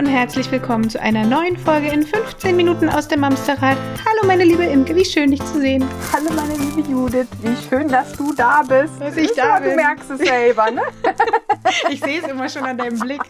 Und 0.00 0.06
herzlich 0.06 0.50
willkommen 0.50 0.88
zu 0.88 0.98
einer 0.98 1.26
neuen 1.26 1.58
Folge 1.58 1.88
in 1.88 2.02
15 2.02 2.56
Minuten 2.56 2.88
aus 2.88 3.06
dem 3.06 3.20
Mamsterrad. 3.20 3.76
Hallo 4.06 4.26
meine 4.26 4.44
liebe 4.44 4.64
Imke, 4.64 4.96
wie 4.96 5.04
schön 5.04 5.30
dich 5.30 5.44
zu 5.44 5.60
sehen. 5.60 5.84
Hallo 6.10 6.32
meine 6.32 6.54
liebe 6.54 6.90
Judith, 6.90 7.26
wie 7.42 7.54
schön, 7.68 7.86
dass 7.86 8.14
du 8.14 8.32
da 8.32 8.62
bist. 8.62 8.98
Dass 8.98 9.14
ich 9.18 9.30
da 9.32 9.58
bin. 9.58 9.72
Du 9.72 9.76
merkst 9.76 10.10
es 10.10 10.20
selber, 10.20 10.70
ne? 10.70 10.80
ich 11.90 12.00
sehe 12.00 12.22
es 12.22 12.26
immer 12.26 12.48
schon 12.48 12.62
an 12.64 12.78
deinem 12.78 12.98
Blick. 12.98 13.20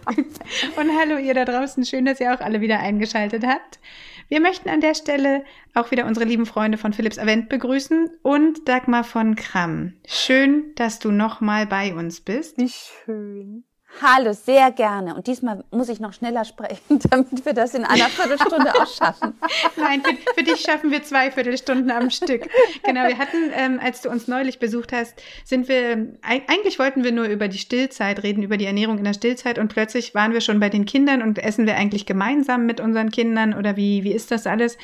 Und 0.76 0.96
hallo 0.96 1.18
ihr 1.18 1.34
da 1.34 1.44
draußen, 1.44 1.84
schön, 1.84 2.04
dass 2.04 2.20
ihr 2.20 2.32
auch 2.32 2.40
alle 2.40 2.60
wieder 2.60 2.78
eingeschaltet 2.78 3.44
habt. 3.44 3.80
Wir 4.28 4.40
möchten 4.40 4.68
an 4.68 4.80
der 4.80 4.94
Stelle 4.94 5.42
auch 5.74 5.90
wieder 5.90 6.06
unsere 6.06 6.24
lieben 6.24 6.46
Freunde 6.46 6.78
von 6.78 6.92
Philips 6.92 7.18
Avent 7.18 7.48
begrüßen 7.48 8.10
und 8.22 8.68
Dagmar 8.68 9.02
von 9.02 9.34
Kramm. 9.34 9.94
Schön, 10.06 10.72
dass 10.76 11.00
du 11.00 11.10
nochmal 11.10 11.66
bei 11.66 11.92
uns 11.96 12.20
bist. 12.20 12.58
Wie 12.58 12.68
schön. 12.68 13.64
Hallo, 14.02 14.32
sehr 14.32 14.70
gerne. 14.70 15.14
Und 15.14 15.26
diesmal 15.26 15.62
muss 15.70 15.88
ich 15.88 16.00
noch 16.00 16.12
schneller 16.12 16.44
sprechen, 16.44 16.98
damit 17.10 17.44
wir 17.44 17.52
das 17.52 17.74
in 17.74 17.84
einer 17.84 18.08
Viertelstunde 18.08 18.74
auch 18.74 18.86
schaffen. 18.86 19.34
Nein, 19.76 20.02
für, 20.02 20.34
für, 20.34 20.42
dich 20.42 20.60
schaffen 20.60 20.90
wir 20.90 21.02
zwei 21.02 21.30
Viertelstunden 21.30 21.90
am 21.90 22.10
Stück. 22.10 22.48
Genau, 22.82 23.06
wir 23.08 23.18
hatten, 23.18 23.50
ähm, 23.52 23.80
als 23.82 24.00
du 24.02 24.08
uns 24.08 24.28
neulich 24.28 24.58
besucht 24.58 24.92
hast, 24.92 25.20
sind 25.44 25.68
wir, 25.68 26.14
eigentlich 26.22 26.78
wollten 26.78 27.04
wir 27.04 27.12
nur 27.12 27.26
über 27.26 27.48
die 27.48 27.58
Stillzeit 27.58 28.22
reden, 28.22 28.42
über 28.42 28.56
die 28.56 28.66
Ernährung 28.66 28.98
in 28.98 29.04
der 29.04 29.14
Stillzeit 29.14 29.58
und 29.58 29.68
plötzlich 29.68 30.14
waren 30.14 30.32
wir 30.32 30.40
schon 30.40 30.60
bei 30.60 30.68
den 30.70 30.86
Kindern 30.86 31.22
und 31.22 31.38
essen 31.38 31.66
wir 31.66 31.76
eigentlich 31.76 32.06
gemeinsam 32.06 32.66
mit 32.66 32.80
unseren 32.80 33.10
Kindern 33.10 33.54
oder 33.54 33.76
wie, 33.76 34.04
wie 34.04 34.12
ist 34.12 34.30
das 34.30 34.46
alles? 34.46 34.78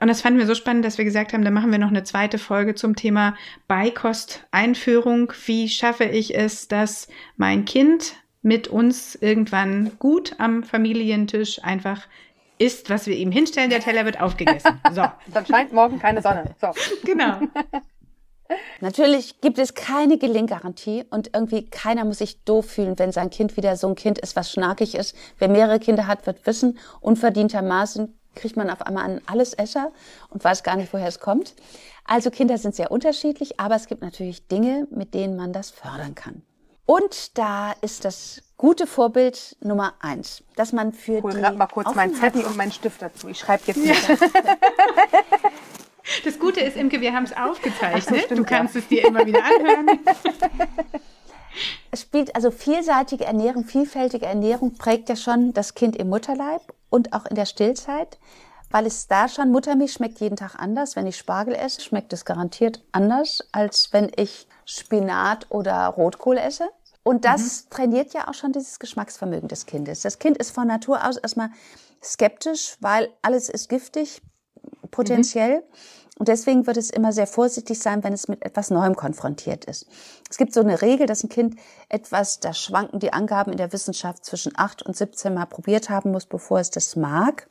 Und 0.00 0.08
das 0.08 0.22
fanden 0.22 0.38
wir 0.38 0.46
so 0.46 0.54
spannend, 0.54 0.84
dass 0.84 0.96
wir 0.96 1.04
gesagt 1.04 1.34
haben, 1.34 1.44
da 1.44 1.50
machen 1.50 1.70
wir 1.70 1.78
noch 1.78 1.88
eine 1.88 2.04
zweite 2.04 2.38
Folge 2.38 2.74
zum 2.74 2.96
Thema 2.96 3.36
Beikost-Einführung. 3.68 5.32
Wie 5.44 5.68
schaffe 5.68 6.04
ich 6.04 6.34
es, 6.34 6.68
dass 6.68 7.06
mein 7.36 7.66
Kind 7.66 8.14
mit 8.42 8.68
uns 8.68 9.14
irgendwann 9.14 9.92
gut 9.98 10.34
am 10.38 10.62
Familientisch 10.62 11.62
einfach 11.62 12.06
isst, 12.58 12.90
was 12.90 13.06
wir 13.06 13.16
ihm 13.16 13.32
hinstellen. 13.32 13.70
Der 13.70 13.80
Teller 13.80 14.04
wird 14.04 14.20
aufgegessen. 14.20 14.80
So. 14.92 15.04
Dann 15.32 15.46
scheint 15.46 15.72
morgen 15.72 15.98
keine 15.98 16.22
Sonne. 16.22 16.54
So. 16.60 16.68
Genau. 17.04 17.40
Natürlich 18.80 19.40
gibt 19.40 19.58
es 19.58 19.74
keine 19.74 20.18
Gelinggarantie 20.18 21.04
und 21.10 21.30
irgendwie 21.34 21.66
keiner 21.70 22.04
muss 22.04 22.18
sich 22.18 22.42
doof 22.44 22.66
fühlen, 22.66 22.98
wenn 22.98 23.12
sein 23.12 23.30
Kind 23.30 23.56
wieder 23.56 23.76
so 23.76 23.86
ein 23.88 23.94
Kind 23.94 24.18
ist, 24.18 24.34
was 24.34 24.50
schnarkig 24.50 24.96
ist. 24.96 25.14
Wer 25.38 25.48
mehrere 25.48 25.78
Kinder 25.78 26.08
hat, 26.08 26.26
wird 26.26 26.44
wissen, 26.46 26.78
unverdientermaßen 27.00 28.18
kriegt 28.34 28.56
man 28.56 28.70
auf 28.70 28.82
einmal 28.82 29.04
einen 29.04 29.26
Allesesser 29.26 29.92
und 30.30 30.42
weiß 30.42 30.62
gar 30.62 30.76
nicht, 30.76 30.92
woher 30.92 31.08
es 31.08 31.20
kommt. 31.20 31.54
Also 32.04 32.30
Kinder 32.30 32.58
sind 32.58 32.74
sehr 32.74 32.90
unterschiedlich, 32.90 33.60
aber 33.60 33.76
es 33.76 33.86
gibt 33.86 34.02
natürlich 34.02 34.48
Dinge, 34.48 34.86
mit 34.90 35.14
denen 35.14 35.36
man 35.36 35.52
das 35.52 35.70
fördern 35.70 36.14
kann. 36.14 36.42
Und 36.90 37.38
da 37.38 37.70
ist 37.82 38.04
das 38.04 38.42
gute 38.56 38.88
Vorbild 38.88 39.56
Nummer 39.60 39.94
eins, 40.00 40.42
dass 40.56 40.72
man 40.72 40.92
für 40.92 41.22
Hol 41.22 41.34
die 41.34 41.56
mal 41.56 41.68
kurz 41.68 41.94
meinen 41.94 42.16
Zettel 42.16 42.44
und 42.44 42.56
meinen 42.56 42.72
Stift 42.72 43.00
dazu. 43.00 43.28
Ich 43.28 43.38
schreibe 43.38 43.62
jetzt 43.66 43.76
nicht. 43.76 44.08
Ja. 44.08 44.16
Das 46.24 46.40
Gute 46.40 46.58
ist, 46.58 46.76
Imke, 46.76 47.00
wir 47.00 47.12
haben 47.14 47.22
es 47.22 47.36
aufgezeichnet. 47.36 48.28
So, 48.28 48.34
du 48.34 48.42
kannst 48.42 48.74
ja. 48.74 48.80
es 48.80 48.88
dir 48.88 49.06
immer 49.06 49.24
wieder 49.24 49.44
anhören. 49.44 50.00
Es 51.92 52.00
spielt 52.00 52.34
also 52.34 52.50
vielseitige 52.50 53.24
Ernährung, 53.24 53.64
vielfältige 53.64 54.26
Ernährung 54.26 54.74
prägt 54.74 55.08
ja 55.08 55.14
schon 55.14 55.52
das 55.52 55.74
Kind 55.74 55.94
im 55.94 56.08
Mutterleib 56.08 56.62
und 56.88 57.12
auch 57.12 57.26
in 57.26 57.36
der 57.36 57.46
Stillzeit, 57.46 58.18
weil 58.70 58.86
es 58.86 59.06
da 59.06 59.28
schon, 59.28 59.52
Muttermilch 59.52 59.92
schmeckt 59.92 60.20
jeden 60.20 60.36
Tag 60.36 60.56
anders. 60.56 60.96
Wenn 60.96 61.06
ich 61.06 61.16
Spargel 61.16 61.54
esse, 61.54 61.80
schmeckt 61.80 62.12
es 62.12 62.24
garantiert 62.24 62.82
anders, 62.90 63.46
als 63.52 63.92
wenn 63.92 64.10
ich 64.16 64.48
Spinat 64.64 65.46
oder 65.50 65.86
Rotkohl 65.86 66.38
esse. 66.38 66.68
Und 67.10 67.24
das 67.24 67.64
mhm. 67.64 67.70
trainiert 67.70 68.12
ja 68.14 68.28
auch 68.28 68.34
schon 68.34 68.52
dieses 68.52 68.78
Geschmacksvermögen 68.78 69.48
des 69.48 69.66
Kindes. 69.66 70.02
Das 70.02 70.20
Kind 70.20 70.38
ist 70.38 70.52
von 70.52 70.68
Natur 70.68 71.04
aus 71.04 71.16
erstmal 71.16 71.50
skeptisch, 72.00 72.76
weil 72.78 73.08
alles 73.20 73.48
ist 73.48 73.68
giftig, 73.68 74.22
potenziell. 74.92 75.56
Mhm. 75.56 75.64
Und 76.20 76.28
deswegen 76.28 76.68
wird 76.68 76.76
es 76.76 76.88
immer 76.88 77.12
sehr 77.12 77.26
vorsichtig 77.26 77.80
sein, 77.80 78.04
wenn 78.04 78.12
es 78.12 78.28
mit 78.28 78.44
etwas 78.44 78.70
Neuem 78.70 78.94
konfrontiert 78.94 79.64
ist. 79.64 79.88
Es 80.30 80.36
gibt 80.36 80.54
so 80.54 80.60
eine 80.60 80.82
Regel, 80.82 81.06
dass 81.06 81.24
ein 81.24 81.28
Kind 81.28 81.56
etwas, 81.88 82.38
da 82.38 82.54
schwanken 82.54 83.00
die 83.00 83.12
Angaben 83.12 83.50
in 83.50 83.58
der 83.58 83.72
Wissenschaft 83.72 84.24
zwischen 84.24 84.52
8 84.54 84.82
und 84.82 84.96
17 84.96 85.34
Mal 85.34 85.46
probiert 85.46 85.90
haben 85.90 86.12
muss, 86.12 86.26
bevor 86.26 86.60
es 86.60 86.70
das 86.70 86.94
mag. 86.94 87.48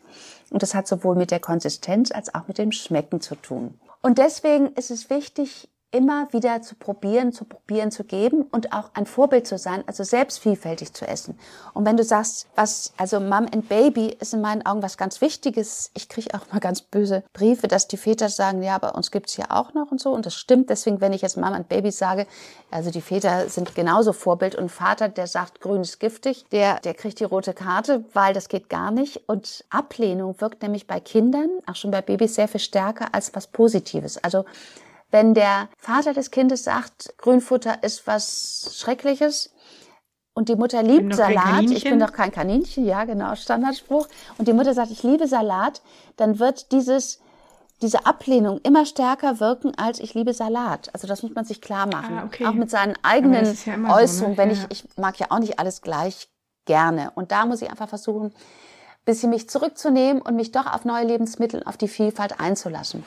Und 0.51 0.63
das 0.63 0.73
hat 0.73 0.87
sowohl 0.87 1.17
mit 1.17 1.31
der 1.31 1.41
Konsistenz 1.41 2.11
als 2.11 2.33
auch 2.33 2.47
mit 2.47 2.59
dem 2.59 2.71
Schmecken 2.71 3.19
zu 3.19 3.35
tun. 3.35 3.77
Und 4.01 4.19
deswegen 4.19 4.67
ist 4.67 4.89
es 4.89 5.09
wichtig, 5.09 5.67
immer 5.91 6.31
wieder 6.31 6.61
zu 6.61 6.75
probieren, 6.75 7.31
zu 7.33 7.45
probieren, 7.45 7.91
zu 7.91 8.03
geben 8.03 8.43
und 8.51 8.73
auch 8.73 8.91
ein 8.93 9.05
Vorbild 9.05 9.47
zu 9.47 9.57
sein, 9.57 9.83
also 9.87 10.03
selbst 10.03 10.39
vielfältig 10.39 10.93
zu 10.93 11.07
essen. 11.07 11.37
Und 11.73 11.85
wenn 11.85 11.97
du 11.97 12.03
sagst, 12.03 12.47
was, 12.55 12.93
also 12.97 13.19
Mom 13.19 13.47
and 13.51 13.67
Baby 13.69 14.15
ist 14.19 14.33
in 14.33 14.41
meinen 14.41 14.65
Augen 14.65 14.83
was 14.83 14.97
ganz 14.97 15.21
Wichtiges. 15.21 15.91
Ich 15.93 16.09
kriege 16.09 16.29
auch 16.33 16.51
mal 16.51 16.59
ganz 16.59 16.81
böse 16.81 17.23
Briefe, 17.33 17.67
dass 17.67 17.87
die 17.87 17.97
Väter 17.97 18.29
sagen, 18.29 18.61
ja, 18.61 18.77
bei 18.77 18.89
uns 18.89 19.11
gibt's 19.11 19.37
ja 19.37 19.45
auch 19.49 19.73
noch 19.73 19.91
und 19.91 19.99
so. 19.99 20.11
Und 20.11 20.25
das 20.25 20.35
stimmt. 20.35 20.69
Deswegen, 20.69 21.01
wenn 21.01 21.13
ich 21.13 21.21
jetzt 21.21 21.37
Mom 21.37 21.53
and 21.53 21.69
Baby 21.69 21.91
sage, 21.91 22.27
also 22.69 22.91
die 22.91 23.01
Väter 23.01 23.49
sind 23.49 23.73
genauso 23.73 24.13
Vorbild. 24.13 24.55
Und 24.55 24.69
Vater, 24.69 25.09
der 25.09 25.27
sagt, 25.27 25.61
grün 25.61 25.81
ist 25.81 25.99
giftig, 25.99 26.45
der, 26.51 26.79
der 26.81 26.93
kriegt 26.93 27.19
die 27.19 27.23
rote 27.23 27.53
Karte, 27.53 28.05
weil 28.13 28.33
das 28.33 28.49
geht 28.49 28.69
gar 28.69 28.91
nicht. 28.91 29.27
Und 29.27 29.65
Ablehnung 29.69 30.39
wirkt 30.39 30.61
nämlich 30.61 30.85
bei 30.85 30.99
Kindern, 30.99 31.49
auch 31.65 31.75
schon 31.75 31.91
bei 31.91 32.01
Babys, 32.01 32.35
sehr 32.35 32.47
viel 32.47 32.59
stärker 32.59 33.07
als 33.13 33.33
was 33.33 33.47
Positives. 33.47 34.23
Also 34.23 34.45
wenn 35.11 35.33
der 35.33 35.69
Vater 35.77 36.13
des 36.13 36.31
Kindes 36.31 36.63
sagt, 36.63 37.13
Grünfutter 37.17 37.83
ist 37.83 38.05
was 38.07 38.71
Schreckliches 38.75 39.51
und 40.33 40.49
die 40.49 40.55
Mutter 40.55 40.83
liebt 40.83 41.15
Salat, 41.15 41.69
ich 41.69 41.83
bin 41.83 41.99
doch 41.99 42.13
kein 42.13 42.31
Kaninchen, 42.31 42.85
ja 42.85 43.05
genau, 43.05 43.35
Standardspruch, 43.35 44.07
und 44.37 44.47
die 44.47 44.53
Mutter 44.53 44.73
sagt, 44.73 44.91
ich 44.91 45.03
liebe 45.03 45.27
Salat, 45.27 45.81
dann 46.17 46.39
wird 46.39 46.71
dieses 46.71 47.19
diese 47.81 48.05
Ablehnung 48.05 48.59
immer 48.63 48.85
stärker 48.85 49.39
wirken 49.39 49.73
als 49.77 49.99
ich 49.99 50.13
liebe 50.13 50.33
Salat. 50.33 50.89
Also 50.93 51.07
das 51.07 51.23
muss 51.23 51.33
man 51.33 51.45
sich 51.45 51.61
klar 51.61 51.87
machen. 51.87 52.17
Ah, 52.17 52.25
okay. 52.25 52.45
Auch 52.45 52.53
mit 52.53 52.69
seinen 52.69 52.95
eigenen 53.03 53.45
ja 53.65 53.95
Äußerungen. 53.95 54.07
So, 54.07 54.27
ne? 54.27 54.37
Wenn 54.37 54.49
ja. 54.51 54.55
ich, 54.69 54.83
ich 54.83 54.97
mag 54.97 55.17
ja 55.17 55.27
auch 55.29 55.39
nicht 55.39 55.59
alles 55.59 55.81
gleich 55.81 56.29
gerne. 56.65 57.11
Und 57.15 57.31
da 57.31 57.45
muss 57.45 57.61
ich 57.61 57.69
einfach 57.69 57.87
versuchen, 57.87 58.33
bisschen 59.05 59.29
mich 59.29 59.49
zurückzunehmen 59.49 60.21
und 60.21 60.35
mich 60.35 60.51
doch 60.51 60.71
auf 60.71 60.83
neue 60.85 61.05
Lebensmittel, 61.05 61.63
auf 61.65 61.77
die 61.77 61.87
Vielfalt 61.87 62.39
einzulassen. 62.39 63.03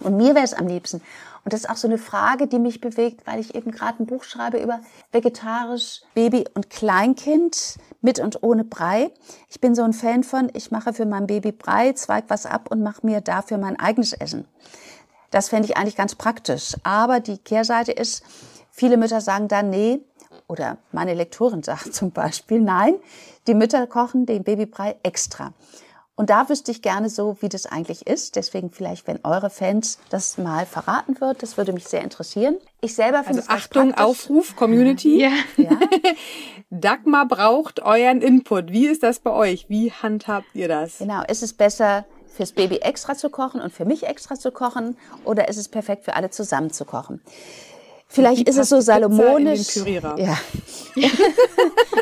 Und 0.00 0.16
mir 0.16 0.34
wäre 0.34 0.44
es 0.44 0.54
am 0.54 0.66
liebsten. 0.66 1.02
Und 1.44 1.52
das 1.52 1.60
ist 1.60 1.70
auch 1.70 1.76
so 1.76 1.88
eine 1.88 1.98
Frage, 1.98 2.46
die 2.46 2.58
mich 2.58 2.80
bewegt, 2.80 3.26
weil 3.26 3.40
ich 3.40 3.54
eben 3.54 3.70
gerade 3.70 4.02
ein 4.02 4.06
Buch 4.06 4.24
schreibe 4.24 4.58
über 4.58 4.80
vegetarisch 5.12 6.02
Baby 6.14 6.44
und 6.54 6.68
Kleinkind 6.68 7.78
mit 8.00 8.20
und 8.20 8.42
ohne 8.42 8.64
Brei. 8.64 9.10
Ich 9.48 9.60
bin 9.60 9.74
so 9.74 9.82
ein 9.82 9.92
Fan 9.92 10.24
von, 10.24 10.50
ich 10.52 10.70
mache 10.70 10.92
für 10.92 11.06
mein 11.06 11.26
Baby 11.26 11.52
Brei, 11.52 11.92
zweig 11.94 12.24
was 12.28 12.44
ab 12.44 12.70
und 12.70 12.82
mache 12.82 13.06
mir 13.06 13.20
dafür 13.20 13.58
mein 13.58 13.78
eigenes 13.78 14.12
Essen. 14.12 14.46
Das 15.30 15.48
fände 15.48 15.68
ich 15.68 15.76
eigentlich 15.76 15.96
ganz 15.96 16.14
praktisch. 16.14 16.74
Aber 16.82 17.20
die 17.20 17.38
Kehrseite 17.38 17.92
ist, 17.92 18.22
viele 18.70 18.96
Mütter 18.96 19.20
sagen 19.20 19.48
dann, 19.48 19.70
nee, 19.70 20.00
oder 20.48 20.78
meine 20.92 21.14
Lektorin 21.14 21.62
sagt 21.62 21.94
zum 21.94 22.10
Beispiel, 22.10 22.60
nein, 22.60 22.94
die 23.46 23.54
Mütter 23.54 23.86
kochen 23.86 24.26
den 24.26 24.44
Babybrei 24.44 24.96
extra. 25.02 25.52
Und 26.18 26.30
da 26.30 26.48
wüsste 26.48 26.72
ich 26.72 26.82
gerne 26.82 27.10
so, 27.10 27.36
wie 27.42 27.48
das 27.48 27.66
eigentlich 27.66 28.08
ist. 28.08 28.34
Deswegen 28.34 28.72
vielleicht, 28.72 29.06
wenn 29.06 29.20
eure 29.22 29.50
Fans 29.50 30.00
das 30.10 30.36
mal 30.36 30.66
verraten 30.66 31.20
wird, 31.20 31.44
das 31.44 31.56
würde 31.56 31.72
mich 31.72 31.86
sehr 31.86 32.02
interessieren. 32.02 32.56
Ich 32.80 32.96
selber 32.96 33.22
finde 33.22 33.42
also 33.42 33.52
Achtung, 33.52 33.94
Aufruf, 33.94 34.56
Community. 34.56 35.20
Ja. 35.20 35.30
ja. 35.56 35.78
Dagmar 36.70 37.28
braucht 37.28 37.82
euren 37.82 38.20
Input. 38.20 38.72
Wie 38.72 38.88
ist 38.88 39.04
das 39.04 39.20
bei 39.20 39.30
euch? 39.30 39.66
Wie 39.68 39.92
handhabt 39.92 40.48
ihr 40.54 40.66
das? 40.66 40.98
Genau. 40.98 41.22
Ist 41.22 41.44
es 41.44 41.52
besser, 41.52 42.04
fürs 42.26 42.50
Baby 42.50 42.78
extra 42.78 43.14
zu 43.14 43.30
kochen 43.30 43.60
und 43.60 43.72
für 43.72 43.84
mich 43.84 44.04
extra 44.04 44.34
zu 44.34 44.50
kochen? 44.50 44.96
Oder 45.24 45.46
ist 45.48 45.56
es 45.56 45.68
perfekt 45.68 46.04
für 46.04 46.16
alle 46.16 46.30
zusammen 46.30 46.72
zu 46.72 46.84
kochen? 46.84 47.20
Vielleicht 48.10 48.48
ist 48.48 48.56
es 48.56 48.70
so 48.70 48.80
salomonisch. 48.80 49.76
Ja. 50.16 50.38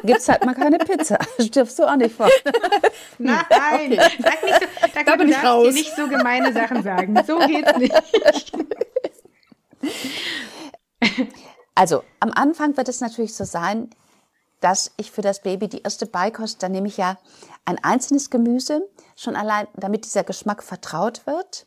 Gibt's 0.04 0.28
halt 0.28 0.44
mal 0.44 0.54
keine 0.54 0.78
Pizza. 0.78 1.18
Stirbst 1.40 1.78
du 1.80 1.84
auch 1.84 1.96
nicht 1.96 2.14
vor. 2.14 2.30
Nein, 3.18 3.44
okay. 3.50 3.98
sag 4.22 4.44
nicht 4.44 4.54
so, 4.94 5.02
da 5.04 5.10
mal, 5.10 5.18
bin 5.18 5.28
ich 5.28 5.42
raus. 5.42 5.74
nicht 5.74 5.96
so 5.96 6.06
gemeine 6.06 6.52
Sachen 6.52 6.84
sagen. 6.84 7.18
So 7.26 7.38
geht's 7.38 7.76
nicht. 7.76 8.52
Also, 11.74 12.04
am 12.20 12.30
Anfang 12.32 12.76
wird 12.76 12.88
es 12.88 13.00
natürlich 13.00 13.34
so 13.34 13.42
sein, 13.44 13.90
dass 14.60 14.92
ich 14.96 15.10
für 15.10 15.22
das 15.22 15.42
Baby 15.42 15.68
die 15.68 15.82
erste 15.82 16.06
Beikost, 16.06 16.62
da 16.62 16.68
nehme 16.68 16.86
ich 16.86 16.98
ja 16.98 17.18
ein 17.64 17.82
einzelnes 17.82 18.30
Gemüse, 18.30 18.88
schon 19.16 19.34
allein, 19.34 19.66
damit 19.74 20.04
dieser 20.04 20.22
Geschmack 20.22 20.62
vertraut 20.62 21.26
wird. 21.26 21.66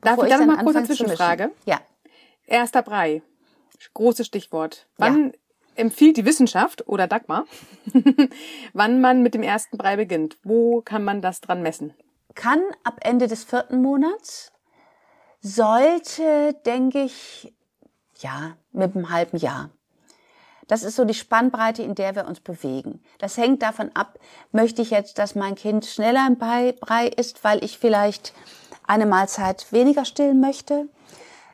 Darf 0.00 0.22
ich 0.22 0.28
dann, 0.28 0.46
dann 0.46 0.56
mal 0.56 0.62
kurz 0.62 0.76
eine 0.76 0.86
Zwischenfrage? 0.86 1.50
Ja. 1.66 1.80
Erster 2.46 2.82
Brei 2.82 3.22
großes 3.94 4.26
Stichwort. 4.26 4.86
Wann 4.96 5.26
ja. 5.26 5.32
empfiehlt 5.76 6.16
die 6.16 6.24
Wissenschaft 6.24 6.86
oder 6.86 7.06
Dagmar, 7.06 7.44
wann 8.72 9.00
man 9.00 9.22
mit 9.22 9.34
dem 9.34 9.42
ersten 9.42 9.76
Brei 9.76 9.96
beginnt? 9.96 10.38
Wo 10.42 10.82
kann 10.82 11.04
man 11.04 11.22
das 11.22 11.40
dran 11.40 11.62
messen? 11.62 11.94
Kann 12.34 12.62
ab 12.84 13.00
Ende 13.02 13.26
des 13.26 13.44
vierten 13.44 13.82
Monats, 13.82 14.52
sollte, 15.40 16.54
denke 16.66 17.02
ich, 17.02 17.52
ja, 18.18 18.56
mit 18.72 18.94
einem 18.94 19.10
halben 19.10 19.38
Jahr. 19.38 19.70
Das 20.68 20.84
ist 20.84 20.94
so 20.94 21.04
die 21.04 21.14
Spannbreite, 21.14 21.82
in 21.82 21.96
der 21.96 22.14
wir 22.14 22.28
uns 22.28 22.38
bewegen. 22.38 23.02
Das 23.18 23.36
hängt 23.36 23.62
davon 23.62 23.90
ab, 23.94 24.20
möchte 24.52 24.82
ich 24.82 24.90
jetzt, 24.90 25.18
dass 25.18 25.34
mein 25.34 25.56
Kind 25.56 25.84
schneller 25.84 26.24
im 26.28 26.36
Brei 26.38 27.08
isst, 27.08 27.42
weil 27.42 27.64
ich 27.64 27.78
vielleicht 27.78 28.32
eine 28.86 29.06
Mahlzeit 29.06 29.72
weniger 29.72 30.04
stillen 30.04 30.40
möchte? 30.40 30.88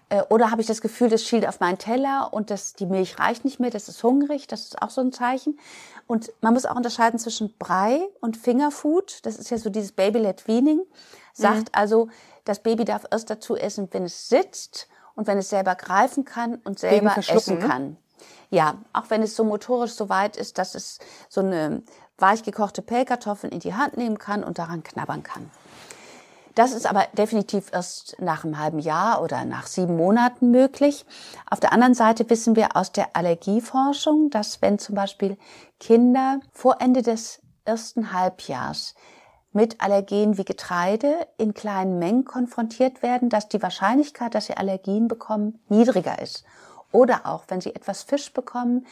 Äh, 0.09 0.23
oder 0.29 0.51
habe 0.51 0.61
ich 0.61 0.67
das 0.67 0.81
Gefühl, 0.81 1.09
das 1.09 1.23
schielt 1.23 1.47
auf 1.47 1.61
meinen 1.61 1.79
Teller 1.79 2.33
und 2.33 2.51
das, 2.51 2.75
die 2.75 2.87
Milch 2.87 3.19
reicht 3.19 3.45
nicht 3.45 3.61
mehr, 3.61 3.71
das 3.71 3.89
ist 3.89 4.03
hungrig, 4.03 4.47
das 4.47 4.63
ist 4.63 4.83
auch 4.83 4.91
so 4.91 5.01
ein 5.01 5.13
Zeichen. 5.13 5.59
Und 6.07 6.33
man 6.41 6.55
muss 6.55 6.67
auch 6.67 6.77
unterscheiden 6.77 7.19
zwischen 7.19 7.55
Brei 7.59 8.01
und 8.21 8.37
Fingerfood. 8.37 9.21
Das 9.25 9.37
ist 9.37 9.51
ja 9.51 9.59
so 9.59 9.71
dieses 9.71 9.93
Baby-led 9.93 10.47
Weaning. 10.47 10.81
Sagt 11.33 11.59
mhm. 11.59 11.73
also, 11.73 12.09
das 12.45 12.61
Baby 12.61 12.85
darf 12.85 13.05
erst 13.11 13.29
dazu 13.29 13.57
essen, 13.57 13.89
wenn 13.91 14.05
es 14.05 14.29
sitzt 14.29 14.89
und 15.17 15.27
wenn 15.27 15.39
es 15.39 15.49
selber 15.49 15.75
greifen 15.75 16.25
kann 16.25 16.57
und 16.57 16.79
selber 16.79 17.17
essen 17.19 17.59
ne? 17.59 17.67
kann. 17.67 17.97
Ja, 18.51 18.77
auch 18.93 19.11
wenn 19.11 19.23
es 19.23 19.35
so 19.35 19.43
motorisch 19.43 19.93
so 19.93 20.09
weit 20.09 20.37
ist, 20.37 20.59
dass 20.59 20.77
es 20.77 21.01
so 21.29 21.41
eine 21.41 21.83
weich 22.19 22.45
gekochte 22.45 22.81
Pellkartoffeln 22.81 23.53
in 23.53 23.59
die 23.59 23.75
Hand 23.75 23.97
nehmen 23.97 24.19
kann 24.19 24.45
und 24.45 24.59
daran 24.59 24.85
knabbern 24.85 25.25
kann. 25.25 25.51
Das 26.57 26.73
ist 26.73 26.87
aber 26.87 27.07
definitiv 27.13 27.71
erst 27.71 28.17
nach 28.19 28.43
einem 28.43 28.59
halben 28.59 28.79
Jahr 28.79 29.23
oder 29.23 29.45
nach 29.45 29.67
sieben 29.67 29.95
Monaten 29.95 30.51
möglich. 30.51 31.05
Auf 31.51 31.61
der 31.61 31.71
anderen 31.71 31.93
Seite 31.93 32.31
wissen 32.31 32.57
wir 32.57 32.77
aus 32.77 32.93
der 32.93 33.15
Allergieforschung, 33.15 34.31
dass 34.31 34.63
wenn 34.63 34.79
zum 34.79 34.95
Beispiel 34.95 35.37
Kinder 35.79 36.41
vor 36.53 36.81
Ende 36.81 37.03
des 37.03 37.43
ersten 37.67 38.15
Halbjahrs 38.15 38.95
mit 39.53 39.83
Allergenen 39.83 40.39
wie 40.39 40.47
Getreide 40.47 41.27
in 41.37 41.53
kleinen 41.53 41.99
Mengen 41.99 42.25
konfrontiert 42.25 43.03
werden, 43.03 43.29
dass 43.29 43.51
die 43.51 43.63
Wahrscheinlichkeit, 43.63 44.35
dass 44.35 44.47
sie 44.47 44.57
Allergien 44.57 45.09
bekommen, 45.09 45.61
niedriger 45.69 46.23
ist. 46.23 46.43
Oder 46.91 47.27
auch, 47.27 47.45
wenn 47.49 47.61
sie 47.61 47.75
etwas 47.75 48.03
Fisch 48.03 48.33
bekommen, 48.33 48.87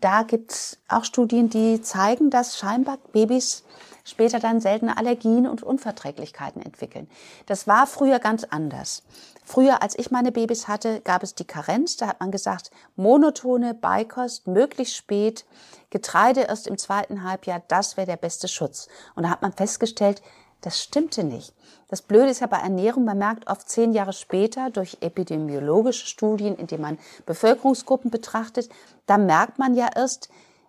da 0.00 0.22
gibt's 0.22 0.78
auch 0.88 1.04
Studien, 1.04 1.50
die 1.50 1.80
zeigen, 1.82 2.30
dass 2.30 2.58
scheinbar 2.58 2.98
Babys 3.12 3.64
später 4.04 4.40
dann 4.40 4.60
seltene 4.60 4.96
Allergien 4.96 5.46
und 5.46 5.62
Unverträglichkeiten 5.62 6.62
entwickeln. 6.62 7.08
Das 7.46 7.66
war 7.66 7.86
früher 7.86 8.18
ganz 8.18 8.44
anders. 8.44 9.02
Früher, 9.44 9.82
als 9.82 9.98
ich 9.98 10.10
meine 10.10 10.32
Babys 10.32 10.68
hatte, 10.68 11.00
gab 11.00 11.22
es 11.22 11.34
die 11.34 11.46
Karenz. 11.46 11.96
Da 11.96 12.08
hat 12.08 12.20
man 12.20 12.30
gesagt, 12.30 12.70
monotone 12.96 13.74
Beikost, 13.74 14.46
möglichst 14.46 14.96
spät, 14.96 15.44
Getreide 15.90 16.42
erst 16.42 16.68
im 16.68 16.78
zweiten 16.78 17.24
Halbjahr, 17.24 17.62
das 17.66 17.96
wäre 17.96 18.06
der 18.06 18.16
beste 18.16 18.46
Schutz. 18.46 18.86
Und 19.16 19.24
da 19.24 19.30
hat 19.30 19.42
man 19.42 19.52
festgestellt, 19.52 20.22
das 20.60 20.82
stimmte 20.82 21.24
nicht. 21.24 21.54
Das 21.88 22.02
Blöde 22.02 22.30
ist 22.30 22.40
ja 22.40 22.46
bei 22.46 22.58
Ernährung, 22.58 23.04
man 23.04 23.18
merkt 23.18 23.48
oft 23.48 23.68
zehn 23.68 23.92
Jahre 23.92 24.12
später 24.12 24.70
durch 24.70 24.98
epidemiologische 25.00 26.06
Studien, 26.06 26.54
indem 26.56 26.82
man 26.82 26.98
Bevölkerungsgruppen 27.26 28.10
betrachtet, 28.10 28.68
da 29.06 29.18
merkt 29.18 29.58
man 29.58 29.74
ja 29.74 29.88
erst, 29.94 30.28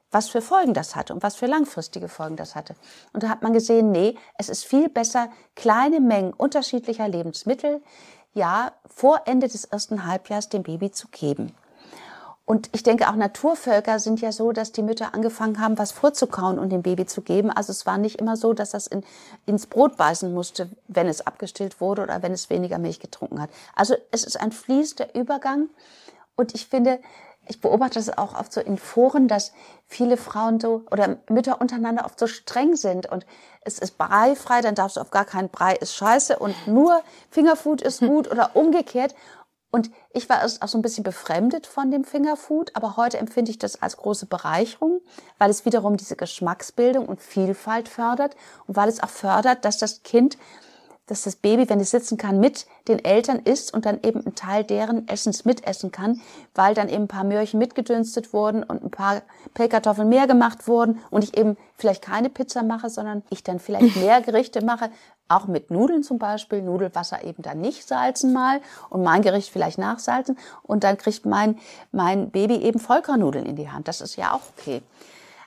was 0.10 0.30
für 0.30 0.42
Folgen 0.42 0.74
das 0.74 0.96
hatte 0.96 1.14
und 1.14 1.24
was 1.24 1.36
für 1.36 1.46
langfristige 1.46 2.10
Folgen 2.10 2.36
das 2.36 2.56
hatte. 2.56 2.76
Und 3.14 3.24
da 3.24 3.30
hat 3.30 3.44
man 3.44 3.54
gesehen, 3.54 3.92
nee, 3.92 4.18
es 4.38 4.50
ist 4.50 4.66
viel 4.66 4.90
besser, 4.90 5.30
kleine 5.56 6.00
Mengen 6.00 6.34
unterschiedlicher 6.34 7.08
Lebensmittel, 7.08 7.82
ja, 8.34 8.72
vor 8.88 9.22
Ende 9.26 9.48
des 9.48 9.66
ersten 9.66 10.06
Halbjahres 10.06 10.50
dem 10.50 10.64
Baby 10.64 10.92
zu 10.92 11.08
geben. 11.10 11.54
Und 12.46 12.70
ich 12.74 12.84
denke, 12.84 13.08
auch 13.08 13.16
Naturvölker 13.16 14.00
sind 14.00 14.20
ja 14.20 14.32
so, 14.32 14.52
dass 14.52 14.72
die 14.72 14.82
Mütter 14.82 15.14
angefangen 15.14 15.60
haben, 15.62 15.78
was 15.78 15.92
vorzukauen 15.92 16.60
und 16.60 16.70
dem 16.70 16.82
Baby 16.82 17.06
zu 17.06 17.22
geben. 17.22 17.50
Also 17.50 17.72
es 17.72 17.86
war 17.86 17.98
nicht 17.98 18.20
immer 18.20 18.36
so, 18.36 18.54
dass 18.54 18.72
das 18.72 18.88
in, 18.88 19.04
ins 19.46 19.68
Brot 19.68 19.96
beißen 19.96 20.34
musste, 20.34 20.70
wenn 20.88 21.08
es 21.08 21.26
abgestillt 21.26 21.80
wurde 21.80 22.02
oder 22.02 22.22
wenn 22.24 22.34
es 22.34 22.50
weniger 22.50 22.78
Milch 22.78 23.00
getrunken 23.00 23.42
hat. 23.42 23.50
Also 23.76 23.96
es 24.12 24.24
ist 24.24 24.40
ein 24.40 24.52
fließender 24.52 25.16
Übergang. 25.16 25.70
Und 26.36 26.56
ich 26.56 26.68
finde, 26.68 27.00
ich 27.48 27.60
beobachte 27.60 28.00
es 28.00 28.18
auch 28.18 28.40
oft 28.40 28.54
so 28.54 28.62
in 28.62 28.78
Foren, 28.78 29.28
dass 29.28 29.52
viele 29.88 30.18
Frauen 30.18 30.60
so 30.60 30.84
oder 30.92 31.18
Mütter 31.30 31.60
untereinander 31.60 32.06
oft 32.06 32.20
so 32.20 32.28
streng 32.28 32.76
sind 32.76 33.08
und 33.08 33.26
es 33.64 33.80
ist 33.80 33.98
breifrei, 33.98 34.62
dann 34.62 34.76
darfst 34.76 34.98
du 34.98 35.02
auf 35.02 35.12
gar 35.12 35.26
keinen 35.26 35.50
Brei 35.50 35.76
ist 35.76 35.96
scheiße 35.96 36.40
und 36.40 36.56
nur 36.68 37.02
Fingerfood 37.30 37.82
ist 37.82 38.00
gut 38.08 38.30
oder 38.30 38.56
umgekehrt. 38.56 39.16
Und 39.72 39.90
ich 40.12 40.28
war 40.30 40.44
auch 40.44 40.68
so 40.68 40.78
ein 40.78 40.82
bisschen 40.82 41.06
befremdet 41.06 41.66
von 41.66 41.92
dem 41.92 42.04
Fingerfood, 42.04 42.76
aber 42.76 42.98
heute 42.98 43.18
empfinde 43.18 43.52
ich 43.52 43.58
das 43.58 43.82
als 43.82 43.96
große 43.96 44.26
Bereicherung, 44.26 45.02
weil 45.38 45.50
es 45.50 45.66
wiederum 45.66 45.96
diese 45.96 46.18
Geschmacksbildung 46.18 47.06
und 47.06 47.22
Vielfalt 47.22 47.88
fördert 47.88 48.36
und 48.68 48.76
weil 48.76 48.90
es 48.90 49.02
auch 49.02 49.10
fördert, 49.10 49.64
dass 49.64 49.78
das 49.78 50.04
Kind 50.04 50.38
dass 51.12 51.24
das 51.24 51.36
Baby, 51.36 51.70
wenn 51.70 51.82
es 51.82 51.92
sitzen 51.92 52.18
kann, 52.18 52.40
mit 52.40 52.66
den 52.88 53.04
Eltern 53.04 53.40
isst 53.40 53.74
und 53.74 53.86
dann 53.86 54.00
eben 54.02 54.22
einen 54.22 54.34
Teil 54.34 54.64
deren 54.64 55.10
Essens 55.10 55.44
mitessen 55.44 55.92
kann, 55.92 56.22
weil 56.56 56.74
dann 56.74 56.88
eben 56.88 57.04
ein 57.04 57.08
paar 57.10 57.26
Möhrchen 57.26 57.60
mitgedünstet 57.60 58.32
wurden 58.32 58.64
und 58.64 58.82
ein 58.82 58.92
paar 58.92 59.22
Pellkartoffeln 59.54 60.08
mehr 60.08 60.26
gemacht 60.26 60.70
wurden 60.70 61.02
und 61.10 61.26
ich 61.26 61.38
eben 61.38 61.58
vielleicht 61.76 62.02
keine 62.02 62.30
Pizza 62.30 62.64
mache, 62.64 62.90
sondern 62.90 63.24
ich 63.30 63.44
dann 63.44 63.60
vielleicht 63.60 63.98
mehr 63.98 64.22
Gerichte 64.26 64.64
mache, 64.64 64.90
auch 65.28 65.48
mit 65.48 65.70
Nudeln 65.70 66.02
zum 66.02 66.18
Beispiel, 66.18 66.62
Nudelwasser 66.62 67.26
eben 67.26 67.44
dann 67.44 67.60
nicht 67.60 67.86
salzen 67.86 68.32
mal 68.32 68.62
und 68.90 69.04
mein 69.04 69.22
Gericht 69.22 69.50
vielleicht 69.52 69.80
nachsalzen 69.80 70.38
und 70.64 70.86
dann 70.86 70.98
kriegt 70.98 71.26
mein, 71.26 71.60
mein 71.92 72.30
Baby 72.30 72.56
eben 72.56 72.80
Vollkornnudeln 72.80 73.46
in 73.46 73.58
die 73.58 73.70
Hand. 73.70 73.90
Das 73.90 74.00
ist 74.00 74.16
ja 74.16 74.32
auch 74.32 74.42
okay. 74.58 74.82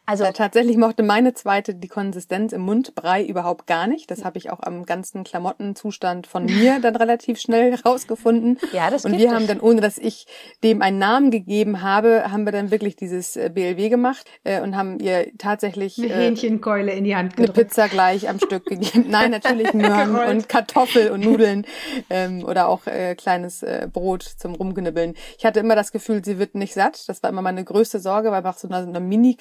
Also 0.06 0.24
ja, 0.24 0.32
tatsächlich 0.32 0.76
mochte 0.76 1.02
meine 1.02 1.32
zweite 1.32 1.74
die 1.74 1.88
Konsistenz 1.88 2.52
im 2.52 2.60
Mundbrei 2.60 3.24
überhaupt 3.24 3.66
gar 3.66 3.86
nicht. 3.86 4.10
Das 4.10 4.24
habe 4.24 4.36
ich 4.36 4.50
auch 4.50 4.60
am 4.60 4.84
ganzen 4.84 5.24
Klamottenzustand 5.24 6.26
von 6.26 6.44
mir 6.44 6.78
dann 6.82 6.96
relativ 6.96 7.40
schnell 7.40 7.74
rausgefunden. 7.74 8.58
Ja, 8.72 8.90
das 8.90 9.04
Und 9.04 9.16
wir 9.16 9.32
haben 9.32 9.46
dann, 9.46 9.60
ohne 9.60 9.80
dass 9.80 9.96
ich 9.96 10.26
dem 10.62 10.82
einen 10.82 10.98
Namen 10.98 11.30
gegeben 11.30 11.80
habe, 11.80 12.30
haben 12.30 12.44
wir 12.44 12.52
dann 12.52 12.70
wirklich 12.70 12.96
dieses 12.96 13.36
äh, 13.36 13.50
BLW 13.52 13.88
gemacht 13.88 14.26
äh, 14.44 14.60
und 14.60 14.76
haben 14.76 14.98
ihr 15.00 15.28
tatsächlich 15.38 15.96
eine 15.98 16.08
äh, 16.08 16.26
Hähnchenkeule 16.26 16.92
in 16.92 17.04
die 17.04 17.16
Hand 17.16 17.36
gedrückt. 17.36 17.56
Eine 17.56 17.64
Pizza 17.64 17.88
gleich 17.88 18.28
am 18.28 18.38
Stück 18.38 18.66
gegeben. 18.66 19.06
Nein, 19.08 19.30
natürlich 19.30 19.72
Möhren 19.74 20.16
und 20.16 20.50
Kartoffel 20.50 21.10
und 21.12 21.24
Nudeln 21.24 21.66
ähm, 22.10 22.44
oder 22.44 22.68
auch 22.68 22.86
äh, 22.86 23.14
kleines 23.14 23.62
äh, 23.62 23.88
Brot 23.90 24.22
zum 24.22 24.54
Rumknibbeln. 24.54 25.14
Ich 25.38 25.46
hatte 25.46 25.60
immer 25.60 25.76
das 25.76 25.92
Gefühl, 25.92 26.22
sie 26.22 26.38
wird 26.38 26.54
nicht 26.54 26.74
satt. 26.74 27.08
Das 27.08 27.22
war 27.22 27.30
immer 27.30 27.42
meine 27.42 27.64
größte 27.64 28.00
Sorge, 28.00 28.30
weil 28.30 28.42
nach 28.42 28.58
so 28.58 28.68
einer, 28.68 28.82
so 28.82 28.90
einer 28.90 29.00
Mini 29.00 29.36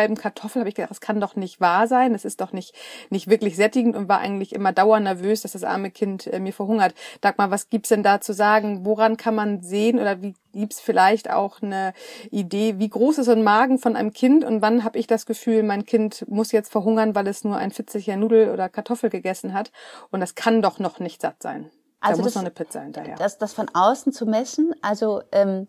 halben 0.00 0.16
Kartoffel 0.16 0.60
habe 0.60 0.68
ich 0.68 0.74
gedacht, 0.74 0.90
das 0.90 1.00
kann 1.00 1.20
doch 1.20 1.36
nicht 1.36 1.60
wahr 1.60 1.86
sein, 1.86 2.12
das 2.12 2.24
ist 2.24 2.40
doch 2.40 2.52
nicht, 2.52 2.74
nicht 3.10 3.28
wirklich 3.28 3.56
sättigend 3.56 3.96
und 3.96 4.08
war 4.08 4.18
eigentlich 4.18 4.54
immer 4.54 4.72
dauernd 4.72 5.04
nervös, 5.04 5.42
dass 5.42 5.52
das 5.52 5.64
arme 5.64 5.90
Kind 5.90 6.26
äh, 6.26 6.40
mir 6.40 6.52
verhungert. 6.52 6.94
Dagmar, 7.20 7.50
was 7.50 7.68
gibt's 7.68 7.90
denn 7.90 8.02
da 8.02 8.20
zu 8.20 8.32
sagen? 8.32 8.84
Woran 8.84 9.16
kann 9.16 9.34
man 9.34 9.62
sehen 9.62 9.98
oder 9.98 10.22
wie 10.22 10.34
gibt's 10.52 10.80
vielleicht 10.80 11.30
auch 11.30 11.62
eine 11.62 11.92
Idee, 12.30 12.78
wie 12.78 12.88
groß 12.88 13.18
ist 13.18 13.26
so 13.26 13.32
ein 13.32 13.44
Magen 13.44 13.78
von 13.78 13.96
einem 13.96 14.12
Kind 14.12 14.44
und 14.44 14.62
wann 14.62 14.84
habe 14.84 14.98
ich 14.98 15.06
das 15.06 15.26
Gefühl, 15.26 15.62
mein 15.62 15.84
Kind 15.84 16.24
muss 16.28 16.52
jetzt 16.52 16.72
verhungern, 16.72 17.14
weil 17.14 17.26
es 17.28 17.44
nur 17.44 17.56
ein 17.56 17.70
fitziger 17.70 18.16
Nudel 18.16 18.50
oder 18.50 18.68
Kartoffel 18.68 19.10
gegessen 19.10 19.54
hat 19.54 19.70
und 20.10 20.20
das 20.20 20.34
kann 20.34 20.62
doch 20.62 20.78
noch 20.78 20.98
nicht 20.98 21.22
satt 21.22 21.42
sein. 21.42 21.70
Also 22.00 22.16
da 22.16 22.24
muss 22.24 22.32
das, 22.32 22.34
noch 22.34 22.42
eine 22.42 22.50
Pizza 22.50 22.80
hinterher. 22.80 23.16
Das, 23.16 23.38
das 23.38 23.52
von 23.52 23.68
außen 23.72 24.12
zu 24.12 24.26
messen, 24.26 24.74
also 24.82 25.22
ähm, 25.32 25.68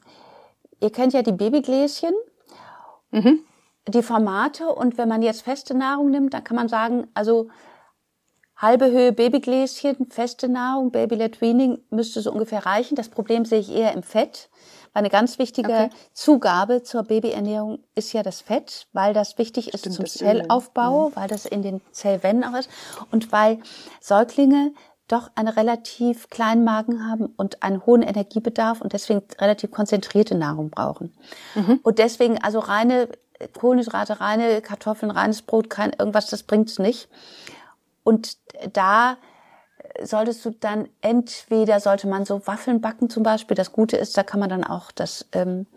ihr 0.79 0.91
kennt 0.91 1.13
ja 1.13 1.21
die 1.21 1.33
Babygläschen. 1.33 2.13
Mhm 3.11 3.43
die 3.87 4.03
Formate 4.03 4.67
und 4.67 4.97
wenn 4.97 5.09
man 5.09 5.21
jetzt 5.21 5.41
feste 5.41 5.73
Nahrung 5.73 6.11
nimmt, 6.11 6.33
dann 6.33 6.43
kann 6.43 6.55
man 6.55 6.69
sagen, 6.69 7.07
also 7.13 7.49
halbe 8.55 8.91
Höhe 8.91 9.11
Babygläschen, 9.11 10.09
feste 10.09 10.47
Nahrung, 10.47 10.91
Baby-led 10.91 11.41
Weaning 11.41 11.79
müsste 11.89 12.21
so 12.21 12.31
ungefähr 12.31 12.65
reichen. 12.65 12.95
Das 12.95 13.09
Problem 13.09 13.43
sehe 13.43 13.59
ich 13.59 13.71
eher 13.71 13.93
im 13.93 14.03
Fett. 14.03 14.49
Weil 14.93 15.01
eine 15.01 15.09
ganz 15.09 15.39
wichtige 15.39 15.71
okay. 15.71 15.89
Zugabe 16.13 16.83
zur 16.83 17.03
Babyernährung 17.03 17.79
ist 17.95 18.11
ja 18.11 18.23
das 18.23 18.41
Fett, 18.41 18.87
weil 18.91 19.13
das 19.13 19.37
wichtig 19.37 19.73
ist 19.73 19.79
Stimmt, 19.79 19.95
zum 19.95 20.05
Zellaufbau, 20.05 21.09
mhm. 21.09 21.15
weil 21.15 21.27
das 21.29 21.45
in 21.45 21.61
den 21.61 21.81
Zellwänden 21.91 22.43
auch 22.43 22.59
ist 22.59 22.69
und 23.09 23.31
weil 23.31 23.59
Säuglinge 24.01 24.73
doch 25.07 25.29
einen 25.35 25.47
relativ 25.47 26.29
kleinen 26.29 26.63
Magen 26.63 27.09
haben 27.09 27.25
und 27.25 27.63
einen 27.63 27.85
hohen 27.85 28.01
Energiebedarf 28.01 28.81
und 28.81 28.93
deswegen 28.93 29.21
relativ 29.39 29.71
konzentrierte 29.71 30.35
Nahrung 30.35 30.69
brauchen. 30.69 31.13
Mhm. 31.55 31.79
Und 31.83 31.99
deswegen 31.99 32.41
also 32.41 32.59
reine 32.59 33.07
Kohlenhydrate, 33.47 34.19
reine 34.19 34.61
Kartoffeln, 34.61 35.11
reines 35.11 35.41
Brot, 35.41 35.69
kein 35.69 35.91
irgendwas, 35.91 36.27
das 36.27 36.43
bringt's 36.43 36.79
nicht. 36.79 37.09
Und 38.03 38.37
da 38.73 39.17
solltest 40.01 40.43
du 40.45 40.51
dann 40.51 40.87
entweder 41.01 41.79
sollte 41.79 42.07
man 42.07 42.25
so 42.25 42.45
Waffeln 42.47 42.81
backen 42.81 43.09
zum 43.09 43.23
Beispiel. 43.23 43.55
Das 43.55 43.71
Gute 43.71 43.97
ist, 43.97 44.17
da 44.17 44.23
kann 44.23 44.39
man 44.39 44.49
dann 44.49 44.63
auch 44.63 44.91
das 44.91 45.27
ähm, 45.33 45.67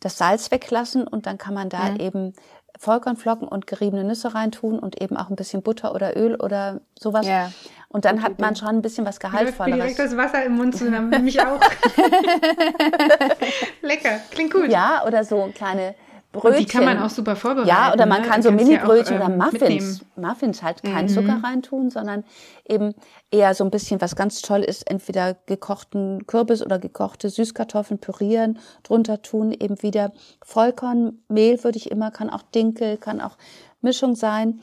das 0.00 0.18
Salz 0.18 0.50
weglassen 0.50 1.06
und 1.06 1.26
dann 1.26 1.38
kann 1.38 1.54
man 1.54 1.68
da 1.68 1.90
mhm. 1.90 2.00
eben 2.00 2.32
Vollkornflocken 2.78 3.46
und 3.46 3.66
geriebene 3.66 4.04
Nüsse 4.04 4.34
reintun 4.34 4.78
und 4.78 5.02
eben 5.02 5.16
auch 5.16 5.28
ein 5.28 5.36
bisschen 5.36 5.62
Butter 5.62 5.94
oder 5.94 6.16
Öl 6.16 6.36
oder 6.36 6.80
sowas. 6.98 7.26
Ja. 7.26 7.52
Und 7.88 8.06
dann 8.06 8.22
hat 8.22 8.38
man 8.38 8.56
schon 8.56 8.68
ein 8.68 8.82
bisschen 8.82 9.04
was 9.04 9.20
Gehaltvolleres. 9.20 9.80
direkt 9.80 9.98
das 9.98 10.16
Wasser 10.16 10.44
im 10.44 10.56
Mund 10.56 10.76
zu 10.76 10.90
haben, 10.90 11.10
mich 11.24 11.40
auch. 11.40 11.60
Lecker, 13.82 14.20
klingt 14.30 14.54
gut. 14.54 14.70
Ja, 14.70 15.04
oder 15.06 15.24
so 15.24 15.50
kleine 15.54 15.94
Brötchen. 16.32 16.50
Und 16.50 16.58
die 16.60 16.64
kann 16.66 16.84
man 16.84 16.98
auch 16.98 17.10
super 17.10 17.34
vorbereiten. 17.34 17.68
Ja, 17.68 17.92
oder 17.92 18.06
man 18.06 18.22
ne? 18.22 18.28
kann 18.28 18.40
so 18.40 18.52
Mini-Brötchen 18.52 19.18
ja 19.18 19.24
oder 19.24 19.32
ähm, 19.32 19.38
Muffins. 19.38 19.60
mitnehmen. 19.60 20.00
Muffins 20.16 20.62
halt 20.62 20.82
keinen 20.84 21.06
Mhm. 21.06 21.14
Zucker 21.14 21.40
reintun, 21.42 21.90
sondern 21.90 22.22
eben 22.68 22.94
eher 23.32 23.52
so 23.54 23.64
ein 23.64 23.70
bisschen, 23.70 24.00
was 24.00 24.14
ganz 24.14 24.40
toll 24.40 24.60
ist, 24.60 24.88
entweder 24.88 25.34
gekochten 25.46 26.26
Kürbis 26.28 26.62
oder 26.64 26.78
gekochte 26.78 27.30
Süßkartoffeln 27.30 27.98
pürieren, 27.98 28.58
drunter 28.84 29.22
tun, 29.22 29.50
eben 29.52 29.82
wieder 29.82 30.12
Vollkornmehl 30.44 31.64
würde 31.64 31.78
ich 31.78 31.90
immer, 31.90 32.10
kann 32.12 32.30
auch 32.30 32.42
Dinkel, 32.42 32.96
kann 32.96 33.20
auch 33.20 33.36
Mischung 33.80 34.14
sein. 34.14 34.60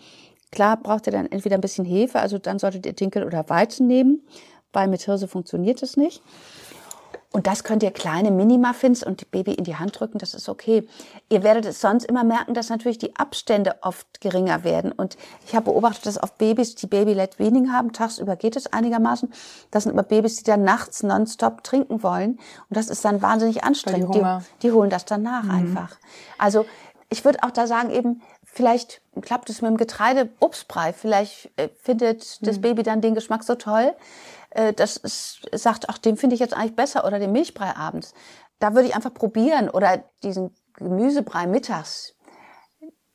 Klar 0.52 0.78
braucht 0.78 1.08
ihr 1.08 1.12
dann 1.12 1.26
entweder 1.26 1.56
ein 1.56 1.62
bisschen 1.62 1.84
Hefe, 1.86 2.20
also 2.20 2.38
dann 2.38 2.60
solltet 2.60 2.86
ihr 2.86 2.94
Dinkel 2.94 3.26
oder 3.26 3.50
Weizen 3.50 3.88
nehmen, 3.88 4.22
weil 4.72 4.88
mit 4.88 5.02
Hirse 5.02 5.28
funktioniert 5.28 5.84
es 5.84 5.98
nicht. 5.98 6.22
Und 7.34 7.46
das 7.46 7.64
könnt 7.64 7.84
ihr 7.84 7.92
kleine 7.92 8.32
Mini-Muffins 8.32 9.04
und 9.04 9.22
die 9.22 9.26
Baby 9.26 9.54
in 9.54 9.66
die 9.66 9.76
Hand 9.76 10.00
drücken, 10.00 10.18
das 10.18 10.34
ist 10.34 10.48
okay. 10.48 10.88
Ihr 11.30 11.44
werdet 11.44 11.66
es 11.66 11.82
sonst 11.82 12.06
immer 12.06 12.24
merken, 12.24 12.54
dass 12.54 12.70
natürlich 12.70 12.98
die 12.98 13.16
Abstände 13.18 13.76
oft 13.82 14.22
geringer 14.22 14.64
werden. 14.64 14.94
Und 14.94 15.18
ich 15.46 15.54
habe 15.54 15.66
beobachtet, 15.66 16.06
dass 16.06 16.24
oft 16.24 16.38
Babys, 16.38 16.76
die 16.76 16.88
Baby-led 16.88 17.38
Weaning 17.38 17.74
haben, 17.74 17.92
tagsüber 17.92 18.38
geht 18.38 18.56
es 18.56 18.72
einigermaßen. 18.72 19.32
Das 19.72 19.84
sind 19.84 19.92
aber 19.92 20.04
Babys, 20.04 20.38
die 20.38 20.46
dann 20.46 20.64
nachts 20.64 21.04
nonstop 21.04 21.64
trinken 21.64 22.02
wollen. 22.02 22.32
Und 22.70 22.78
das 22.78 22.90
ist 22.90 23.04
dann 23.04 23.22
wahnsinnig 23.22 23.64
anstrengend. 23.64 24.16
Die, 24.16 24.20
Hunger. 24.20 24.44
die 24.62 24.72
holen 24.72 24.90
das 24.90 25.04
dann 25.04 25.22
nach 25.22 25.50
einfach. 25.50 25.98
Also 26.38 26.66
ich 27.10 27.24
würde 27.24 27.44
auch 27.44 27.52
da 27.52 27.68
sagen, 27.68 27.90
eben, 27.90 28.22
vielleicht 28.44 29.02
klappt 29.22 29.50
es 29.50 29.62
mit 29.62 29.70
dem 29.70 29.78
Getreide 29.78 30.30
Obstbrei. 30.40 30.94
Vielleicht 30.94 31.52
äh, 31.58 31.70
findet 31.82 32.46
das 32.46 32.60
Baby 32.60 32.84
dann 32.84 33.02
den 33.02 33.16
Geschmack 33.16 33.44
so 33.44 33.56
toll, 33.56 33.94
äh, 34.52 34.74
dass 34.74 34.98
es 35.04 35.42
sagt, 35.54 35.90
ach, 35.90 35.98
den 35.98 36.18
finde 36.18 36.34
ich 36.36 36.40
jetzt 36.40 36.54
eigentlich 36.56 36.76
besser 36.76 37.06
oder 37.06 37.20
den 37.20 37.32
Milchbrei 37.32 37.76
abends. 37.76 38.14
Da 38.60 38.74
würde 38.74 38.88
ich 38.88 38.96
einfach 38.96 39.14
probieren 39.14 39.70
oder 39.70 40.04
diesen 40.24 40.54
Gemüsebrei 40.76 41.48
mittags, 41.48 42.16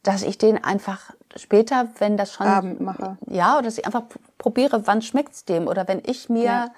dass 0.03 0.23
ich 0.23 0.39
den 0.39 0.63
einfach 0.63 1.13
später, 1.37 1.89
wenn 1.99 2.17
das 2.17 2.33
schon 2.33 2.47
Abend 2.47 2.81
mache. 2.81 3.17
ja, 3.29 3.55
oder 3.55 3.63
dass 3.65 3.79
ich 3.79 3.87
einfach 3.87 4.03
probiere, 4.39 4.87
wann 4.87 5.01
schmeckt's 5.03 5.45
dem 5.45 5.69
oder 5.69 5.87
wenn 5.89 6.03
ich 6.05 6.29
mir 6.29 6.43
Ja. 6.45 6.69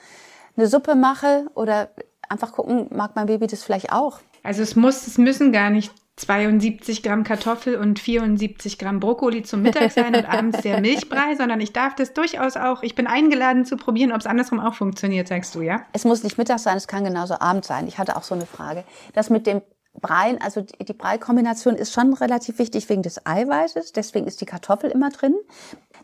eine 0.56 0.66
Suppe 0.66 0.94
mache 0.94 1.46
oder 1.54 1.88
einfach 2.28 2.52
gucken, 2.52 2.88
mag 2.90 3.16
mein 3.16 3.26
Baby 3.26 3.46
das 3.46 3.62
vielleicht 3.62 3.92
auch. 3.92 4.18
Also 4.42 4.62
es 4.62 4.76
muss, 4.76 5.06
es 5.06 5.16
müssen 5.18 5.52
gar 5.52 5.70
nicht 5.70 5.92
72 6.16 7.02
Gramm 7.02 7.24
Kartoffel 7.24 7.76
und 7.76 7.98
74 7.98 8.78
Gramm 8.78 9.00
Brokkoli 9.00 9.42
zum 9.42 9.62
Mittag 9.62 9.90
sein 9.90 10.14
und 10.14 10.28
abends 10.28 10.60
der 10.62 10.80
Milchbrei, 10.80 11.34
sondern 11.36 11.60
ich 11.60 11.72
darf 11.72 11.96
das 11.96 12.12
durchaus 12.12 12.56
auch, 12.56 12.82
ich 12.84 12.94
bin 12.94 13.08
eingeladen 13.08 13.64
zu 13.64 13.76
probieren, 13.76 14.12
ob 14.12 14.20
es 14.20 14.26
andersrum 14.26 14.60
auch 14.60 14.74
funktioniert, 14.74 15.26
sagst 15.26 15.54
du, 15.56 15.60
ja? 15.62 15.84
Es 15.92 16.04
muss 16.04 16.22
nicht 16.22 16.38
Mittag 16.38 16.60
sein, 16.60 16.76
es 16.76 16.86
kann 16.86 17.04
genauso 17.04 17.40
Abend 17.40 17.64
sein. 17.64 17.88
Ich 17.88 17.98
hatte 17.98 18.16
auch 18.16 18.22
so 18.22 18.34
eine 18.34 18.46
Frage. 18.46 18.84
Das 19.12 19.28
mit 19.28 19.46
dem 19.46 19.60
Breien, 20.00 20.40
also 20.40 20.60
die, 20.60 20.92
Breikombination 20.92 21.76
ist 21.76 21.92
schon 21.92 22.14
relativ 22.14 22.58
wichtig 22.58 22.88
wegen 22.88 23.02
des 23.02 23.26
Eiweißes, 23.26 23.92
deswegen 23.92 24.26
ist 24.26 24.40
die 24.40 24.46
Kartoffel 24.46 24.90
immer 24.90 25.10
drin. 25.10 25.34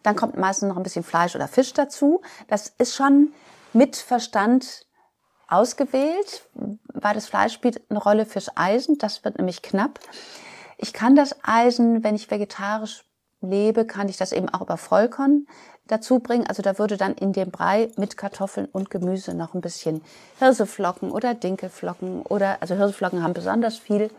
Dann 0.03 0.17
kommt 0.17 0.37
meistens 0.37 0.69
noch 0.69 0.77
ein 0.77 0.83
bisschen 0.83 1.05
Fleisch 1.05 1.35
oder 1.35 1.49
Fisch 1.49 1.73
dazu. 1.73 2.21
Das 2.49 2.69
ist 2.79 2.95
schon 2.95 3.33
mit 3.73 3.97
Verstand 3.97 4.87
ausgewählt, 5.49 6.49
weil 7.03 7.15
das 7.15 7.27
Fleisch 7.27 7.53
spielt 7.53 7.81
eine 7.91 7.99
Rolle 7.99 8.27
fürs 8.27 8.57
Eisen. 8.57 8.99
Das 8.99 9.25
wird 9.25 9.39
nämlich 9.39 9.63
knapp. 9.63 10.01
Ich 10.79 10.93
kann 10.93 11.15
das 11.15 11.37
Eisen, 11.43 12.03
wenn 12.05 12.15
ich 12.15 12.31
vegetarisch 12.31 13.05
lebe, 13.41 13.85
kann 13.85 14.09
ich 14.09 14.17
das 14.17 14.33
eben 14.33 14.49
auch 14.49 14.63
über 14.63 14.77
Vollkorn 14.77 15.47
dazu 15.87 16.21
bringen. 16.21 16.47
Also 16.47 16.63
da 16.63 16.79
würde 16.79 16.97
dann 16.97 17.15
in 17.15 17.33
dem 17.33 17.51
Brei 17.51 17.91
mit 17.97 18.17
Kartoffeln 18.17 18.67
und 18.67 18.91
Gemüse 18.91 19.35
noch 19.35 19.55
ein 19.55 19.61
bisschen 19.61 20.03
Hirseflocken 20.39 21.11
oder 21.11 21.35
Dinkelflocken 21.35 22.23
oder, 22.23 22.59
also 22.61 22.75
Hirseflocken 22.75 23.23
haben 23.23 23.35
besonders 23.35 23.79
viel 23.79 24.11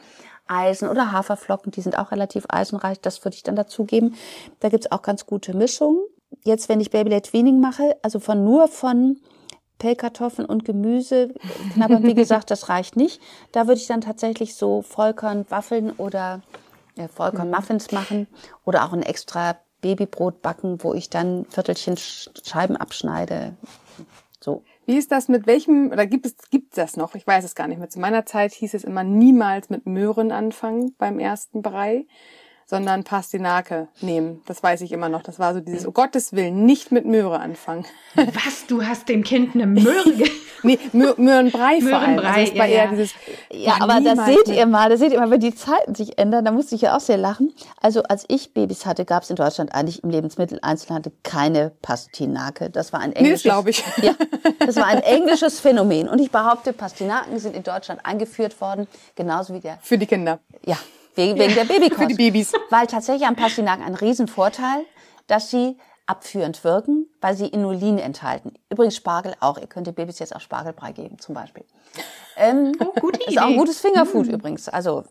Eisen 0.48 0.90
oder 0.90 1.12
Haferflocken, 1.12 1.72
die 1.72 1.82
sind 1.82 1.98
auch 1.98 2.12
relativ 2.12 2.46
eisenreich. 2.50 3.00
Das 3.00 3.24
würde 3.24 3.36
ich 3.36 3.44
dann 3.44 3.56
dazugeben. 3.56 4.16
Da 4.60 4.70
gibt's 4.70 4.92
auch 4.92 5.02
ganz 5.02 5.26
gute 5.26 5.56
Mischungen. 5.56 6.02
Jetzt, 6.44 6.70
wenn 6.70 6.82
ich 6.82 6.92
Baby-led 6.92 7.34
Weaning 7.34 7.60
mache, 7.60 7.98
also 8.02 8.20
von 8.20 8.44
nur 8.44 8.68
von 8.68 9.18
Pellkartoffeln 9.82 10.48
und 10.48 10.64
Gemüse 10.64 11.34
knabbern, 11.74 12.04
wie 12.04 12.14
gesagt, 12.24 12.52
das 12.52 12.70
reicht 12.70 12.96
nicht. 12.96 13.20
Da 13.52 13.68
würde 13.68 13.82
ich 13.82 13.88
dann 13.88 14.02
tatsächlich 14.02 14.56
so 14.56 14.84
Vollkornwaffeln 14.84 15.92
oder 15.92 16.42
äh, 16.96 17.08
Vollkornmuffins 17.08 17.92
machen 17.92 18.28
oder 18.64 18.86
auch 18.86 18.94
ein 18.94 19.02
extra 19.02 19.58
Babybrot 19.82 20.44
backen, 20.44 20.84
wo 20.84 20.94
ich 20.94 21.10
dann 21.10 21.46
Viertelchen 21.50 21.96
Sch- 21.96 22.30
Scheiben 22.48 22.78
abschneide. 22.78 23.58
So. 24.40 24.64
Wie 24.86 24.98
ist 24.98 25.12
das 25.12 25.28
mit 25.28 25.48
welchem, 25.48 25.92
oder 25.92 26.06
gibt 26.06 26.26
es, 26.26 26.36
gibt 26.52 26.78
das 26.78 26.98
noch? 26.98 27.16
Ich 27.16 27.26
weiß 27.26 27.44
es 27.44 27.56
gar 27.56 27.68
nicht 27.68 27.80
mehr. 27.80 27.90
Zu 27.90 28.00
meiner 28.00 28.26
Zeit 28.26 28.54
hieß 28.54 28.74
es 28.76 28.84
immer 28.84 29.04
niemals 29.04 29.70
mit 29.70 29.86
Möhren 29.88 30.32
anfangen 30.32 30.94
beim 30.98 31.18
ersten 31.20 31.62
Brei, 31.62 32.06
sondern 32.66 33.04
Pastinake 33.04 33.88
nehmen. 34.02 34.42
Das 34.46 34.64
weiß 34.64 34.82
ich 34.82 34.92
immer 34.92 35.10
noch. 35.10 35.24
Das 35.24 35.40
war 35.40 35.54
so 35.54 35.60
dieses, 35.60 35.86
oh 35.88 35.92
Gottes 35.92 36.34
Willen, 36.34 36.66
nicht 36.66 36.92
mit 36.92 37.06
Möhre 37.06 37.40
anfangen. 37.40 37.86
Was, 38.16 38.66
du 38.68 38.86
hast 38.86 39.10
dem 39.10 39.24
Kind 39.24 39.56
eine 39.56 39.68
Möhre 39.68 40.04
Nee, 40.64 40.78
Mö 40.94 41.14
Möhrenbrei 41.18 41.82
vor 41.82 41.98
allem. 41.98 42.16
Möhrenbrei, 42.16 42.42
Also 42.42 42.56
war 42.58 42.66
ja, 42.68 42.72
eher 42.76 42.84
ja. 42.86 42.90
dieses, 42.92 43.14
Ja, 43.52 43.78
aber 43.80 44.00
das 44.00 44.26
seht 44.26 44.48
mit- 44.48 44.56
ihr 44.58 44.68
mal, 44.68 44.90
das 44.92 45.00
seht 45.00 45.12
ihr 45.12 45.20
mal, 45.20 45.32
wenn 45.32 45.40
die 45.40 45.56
Zeiten 45.56 45.96
sich 45.96 46.20
ändern, 46.20 46.46
da 46.46 46.52
musste 46.52 46.76
ich 46.76 46.82
ja 46.82 46.96
auch 46.96 47.00
sehr 47.00 47.18
lachen. 47.18 47.52
Also 47.82 48.04
als 48.04 48.26
ich 48.28 48.54
Babys 48.54 48.86
hatte, 48.86 49.04
gab 49.06 49.24
es 49.24 49.32
in 49.32 49.36
Deutschland 49.38 49.74
eigentlich 49.74 50.04
im 50.04 50.12
Lebensmitteleinzelhandel 50.12 51.14
keine 51.24 51.72
Pastinake. 51.82 52.70
Das 52.70 52.94
war 52.94 53.00
ein 53.00 53.12
englisches, 53.14 53.42
das 53.44 53.52
glaube 53.52 53.70
ich. 53.72 53.84
Ja, 54.04 54.14
das 54.60 54.76
war 54.76 54.86
ein 54.86 55.02
englisches 55.02 55.60
Phänomen. 55.60 56.08
Und 56.08 56.20
ich 56.20 56.30
behaupte, 56.32 56.74
Pastinaken 56.74 57.40
sind 57.40 57.56
in 57.56 57.64
Deutschland 57.64 58.06
eingeführt 58.06 58.62
worden, 58.62 58.88
genauso 59.16 59.54
wie 59.56 59.60
der 59.62 59.80
Für 59.82 59.98
die 59.98 60.06
Kinder. 60.06 60.40
ja, 60.66 60.78
wegen, 61.16 61.40
wegen 61.40 61.56
der 61.56 61.66
Babykost. 61.66 61.96
Für 62.02 62.08
die 62.08 62.16
Babys. 62.16 62.52
Weil 62.70 62.88
tatsächlich 62.88 63.28
am 63.28 63.36
Pastinaken 63.36 63.84
ein 63.84 63.96
Riesenvorteil, 63.96 64.86
dass 65.28 65.50
sie 65.50 65.78
abführend 66.08 66.64
wirken, 66.64 67.06
weil 67.22 67.36
sie 67.36 67.48
Inulin 67.48 67.98
enthalten. 67.98 68.54
Übrigens 68.70 68.96
Spargel 68.98 69.34
auch. 69.40 69.58
Ihr 69.58 69.68
könnt 69.68 69.88
den 69.88 69.94
Babys 69.94 70.20
jetzt 70.20 70.36
auch 70.36 70.42
Spargelbrei 70.42 70.92
geben, 70.92 71.20
zum 71.20 71.36
Beispiel. 71.36 71.64
Ähm, 72.36 72.74
Oh, 72.80 72.92
gute 73.00 73.20
ist 73.28 73.38
auch 73.38 73.44
ein 73.44 73.50
Idee. 73.52 73.58
gutes 73.60 73.80
Fingerfood 73.80 74.28
übrigens. 74.28 74.68
Also 74.68 75.04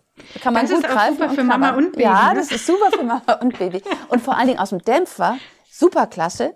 kann 0.43 0.53
man 0.53 0.63
Das 0.67 0.73
gut 0.75 0.85
ist 0.85 0.91
auch 0.91 0.95
greifen 0.95 1.17
super 1.19 1.31
für 1.31 1.45
Mama 1.45 1.71
und 1.71 1.93
Baby, 1.93 2.03
Ja, 2.03 2.31
ne? 2.31 2.41
das 2.41 2.51
ist 2.51 2.67
super 2.67 2.91
für 2.91 3.05
Mama 3.05 3.33
und 3.41 3.59
Baby. 3.59 3.83
Und 4.09 4.21
vor 4.21 4.37
allen 4.37 4.49
Dingen 4.49 4.59
aus 4.59 4.71
dem 4.71 4.81
Dämpfer, 4.83 5.37
super 5.71 6.07
klasse. 6.07 6.55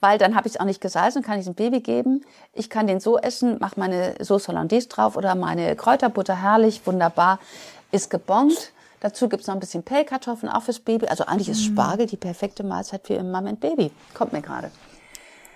Weil 0.00 0.18
dann 0.18 0.34
habe 0.34 0.48
ich 0.48 0.54
es 0.54 0.60
auch 0.60 0.64
nicht 0.64 0.80
gesalzen, 0.80 1.22
kann 1.22 1.34
ich 1.34 1.40
es 1.40 1.46
dem 1.46 1.54
Baby 1.54 1.80
geben. 1.80 2.24
Ich 2.52 2.68
kann 2.68 2.86
den 2.86 3.00
so 3.00 3.18
essen, 3.18 3.58
mache 3.60 3.78
meine 3.78 4.16
Sauce 4.22 4.48
Hollandaise 4.48 4.88
drauf 4.88 5.16
oder 5.16 5.34
meine 5.34 5.76
Kräuterbutter, 5.76 6.34
herrlich, 6.42 6.82
wunderbar, 6.86 7.38
ist 7.90 8.10
gebongt. 8.10 8.72
Dazu 9.04 9.28
gibt's 9.28 9.46
noch 9.48 9.54
ein 9.54 9.60
bisschen 9.60 9.82
Pellkartoffeln, 9.82 10.50
auch 10.50 10.62
fürs 10.62 10.80
Baby. 10.80 11.08
Also 11.08 11.26
eigentlich 11.26 11.50
ist 11.50 11.62
Spargel 11.62 12.06
die 12.06 12.16
perfekte 12.16 12.64
Mahlzeit 12.64 13.06
für 13.06 13.22
Mama 13.22 13.50
und 13.50 13.60
Baby. 13.60 13.90
Kommt 14.14 14.32
mir 14.32 14.40
gerade. 14.40 14.70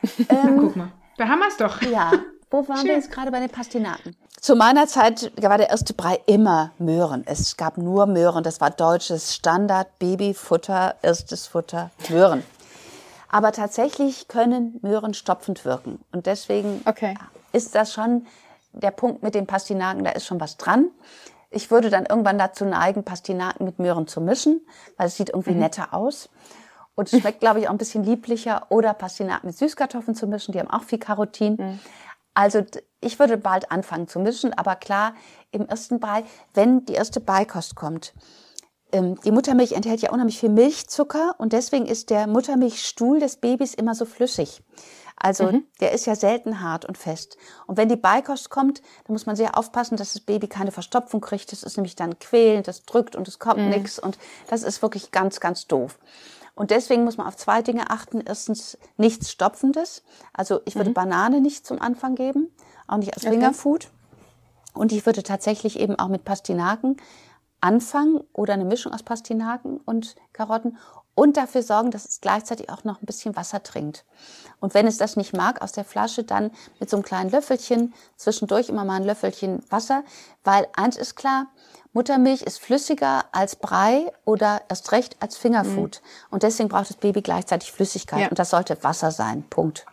Guck 0.28 0.76
mal, 0.76 0.92
da 1.16 1.28
haben 1.28 1.38
wir 1.38 1.48
es 1.48 1.56
doch. 1.56 1.80
Ja, 1.80 2.12
wo 2.50 2.58
waren 2.68 2.76
wir 2.84 2.92
Schön. 2.92 3.00
jetzt 3.00 3.10
gerade 3.10 3.30
bei 3.30 3.40
den 3.40 3.48
Pastinaken? 3.48 4.14
Zu 4.38 4.54
meiner 4.54 4.86
Zeit 4.86 5.32
war 5.42 5.56
der 5.56 5.70
erste 5.70 5.94
Brei 5.94 6.20
immer 6.26 6.72
Möhren. 6.78 7.22
Es 7.26 7.56
gab 7.56 7.78
nur 7.78 8.04
Möhren. 8.04 8.44
Das 8.44 8.60
war 8.60 8.68
deutsches 8.68 9.34
Standard, 9.34 9.98
Babyfutter, 9.98 10.96
erstes 11.00 11.46
Futter, 11.46 11.90
Möhren. 12.10 12.42
Aber 13.30 13.52
tatsächlich 13.52 14.28
können 14.28 14.78
Möhren 14.82 15.14
stopfend 15.14 15.64
wirken. 15.64 16.00
Und 16.12 16.26
deswegen 16.26 16.82
Okay. 16.84 17.14
ist 17.52 17.74
das 17.74 17.94
schon 17.94 18.26
der 18.74 18.90
Punkt 18.90 19.22
mit 19.22 19.34
den 19.34 19.46
Pastinaken, 19.46 20.04
da 20.04 20.10
ist 20.10 20.26
schon 20.26 20.38
was 20.38 20.58
dran. 20.58 20.90
Ich 21.50 21.70
würde 21.70 21.88
dann 21.90 22.04
irgendwann 22.06 22.38
dazu 22.38 22.64
neigen, 22.64 23.04
Pastinaken 23.04 23.64
mit 23.64 23.78
Möhren 23.78 24.06
zu 24.06 24.20
mischen, 24.20 24.60
weil 24.96 25.06
es 25.06 25.16
sieht 25.16 25.30
irgendwie 25.30 25.52
netter 25.60 25.94
aus. 25.94 26.28
Und 26.94 27.12
es 27.12 27.20
schmeckt, 27.20 27.40
glaube 27.40 27.60
ich, 27.60 27.68
auch 27.68 27.72
ein 27.72 27.78
bisschen 27.78 28.02
lieblicher. 28.04 28.66
Oder 28.70 28.92
Pastinaken 28.92 29.46
mit 29.48 29.56
Süßkartoffeln 29.56 30.14
zu 30.14 30.26
mischen, 30.26 30.52
die 30.52 30.58
haben 30.60 30.70
auch 30.70 30.82
viel 30.82 30.98
Carotin. 30.98 31.80
Also 32.34 32.60
d- 32.60 32.82
ich 33.00 33.18
würde 33.18 33.36
bald 33.38 33.70
anfangen 33.70 34.08
zu 34.08 34.18
mischen, 34.20 34.52
aber 34.52 34.74
klar, 34.76 35.14
im 35.52 35.66
ersten 35.66 36.00
Brei, 36.00 36.24
wenn 36.54 36.84
die 36.84 36.94
erste 36.94 37.20
Beikost 37.20 37.76
kommt, 37.76 38.14
ähm, 38.92 39.18
die 39.24 39.30
Muttermilch 39.32 39.72
enthält 39.72 40.00
ja 40.02 40.10
unheimlich 40.10 40.38
viel 40.40 40.48
Milchzucker 40.48 41.34
und 41.38 41.52
deswegen 41.52 41.86
ist 41.86 42.10
der 42.10 42.26
Muttermilchstuhl 42.26 43.20
des 43.20 43.36
Babys 43.36 43.74
immer 43.74 43.94
so 43.94 44.04
flüssig. 44.04 44.62
Also 45.20 45.60
der 45.80 45.92
ist 45.92 46.06
ja 46.06 46.14
selten 46.14 46.60
hart 46.60 46.84
und 46.84 46.96
fest. 46.96 47.37
Und 47.66 47.76
wenn 47.76 47.88
die 47.88 47.96
Beikost 47.96 48.50
kommt, 48.50 48.80
dann 49.04 49.14
muss 49.14 49.26
man 49.26 49.37
sehr 49.37 49.58
aufpassen, 49.58 49.96
dass 49.96 50.12
das 50.12 50.22
Baby 50.22 50.46
keine 50.46 50.70
Verstopfung 50.70 51.20
kriegt. 51.20 51.50
Das 51.50 51.62
ist 51.62 51.76
nämlich 51.76 51.96
dann 51.96 52.18
quälend, 52.18 52.68
das 52.68 52.84
drückt 52.84 53.16
und 53.16 53.26
es 53.26 53.38
kommt 53.38 53.60
nix 53.68 53.98
und 53.98 54.18
das 54.48 54.62
ist 54.62 54.80
wirklich 54.82 55.10
ganz, 55.10 55.40
ganz 55.40 55.66
doof. 55.66 55.98
Und 56.54 56.72
deswegen 56.72 57.04
muss 57.04 57.16
man 57.16 57.26
auf 57.26 57.37
zwei 57.37 57.62
Dinge 57.62 57.90
achten. 57.90 58.20
Erstens 58.20 58.78
nichts 58.96 59.30
Stopfendes. 59.30 60.02
Also 60.32 60.60
ich 60.64 60.75
würde 60.75 60.90
Banane 60.90 61.40
nicht 61.40 61.64
zum 61.64 61.80
Anfang 61.80 62.16
geben, 62.16 62.52
auch 62.88 62.96
nicht 62.96 63.14
als 63.14 63.25
Fingerfood. 63.25 63.90
Und 64.75 64.92
ich 64.92 65.06
würde 65.06 65.22
tatsächlich 65.22 65.78
eben 65.78 65.96
auch 65.98 66.08
mit 66.08 66.25
Pastinaken 66.25 66.96
anfangen 67.60 68.20
oder 68.32 68.54
eine 68.54 68.64
Mischung 68.64 68.92
aus 68.92 69.02
Pastinaken 69.02 69.78
und 69.84 70.16
Karotten 70.32 70.76
und 71.14 71.36
dafür 71.36 71.62
sorgen, 71.62 71.90
dass 71.90 72.04
es 72.04 72.20
gleichzeitig 72.20 72.70
auch 72.70 72.84
noch 72.84 73.02
ein 73.02 73.06
bisschen 73.06 73.34
Wasser 73.34 73.60
trinkt. 73.62 74.04
Und 74.60 74.74
wenn 74.74 74.86
es 74.86 74.98
das 74.98 75.16
nicht 75.16 75.36
mag 75.36 75.62
aus 75.62 75.72
der 75.72 75.84
Flasche, 75.84 76.22
dann 76.22 76.52
mit 76.78 76.88
so 76.88 76.96
einem 76.96 77.02
kleinen 77.02 77.30
Löffelchen, 77.30 77.92
zwischendurch 78.16 78.68
immer 78.68 78.84
mal 78.84 78.96
ein 78.96 79.04
Löffelchen 79.04 79.64
Wasser, 79.68 80.04
weil 80.44 80.68
eins 80.76 80.96
ist 80.96 81.16
klar, 81.16 81.48
Muttermilch 81.92 82.42
ist 82.42 82.60
flüssiger 82.60 83.24
als 83.32 83.56
Brei 83.56 84.12
oder 84.24 84.62
erst 84.68 84.92
recht 84.92 85.16
als 85.18 85.36
Fingerfood. 85.36 86.00
Mhm. 86.00 86.26
Und 86.30 86.42
deswegen 86.44 86.68
braucht 86.68 86.90
das 86.90 86.96
Baby 86.96 87.22
gleichzeitig 87.22 87.72
Flüssigkeit. 87.72 88.20
Ja. 88.20 88.28
Und 88.28 88.38
das 88.38 88.50
sollte 88.50 88.80
Wasser 88.84 89.10
sein. 89.10 89.44
Punkt. 89.50 89.86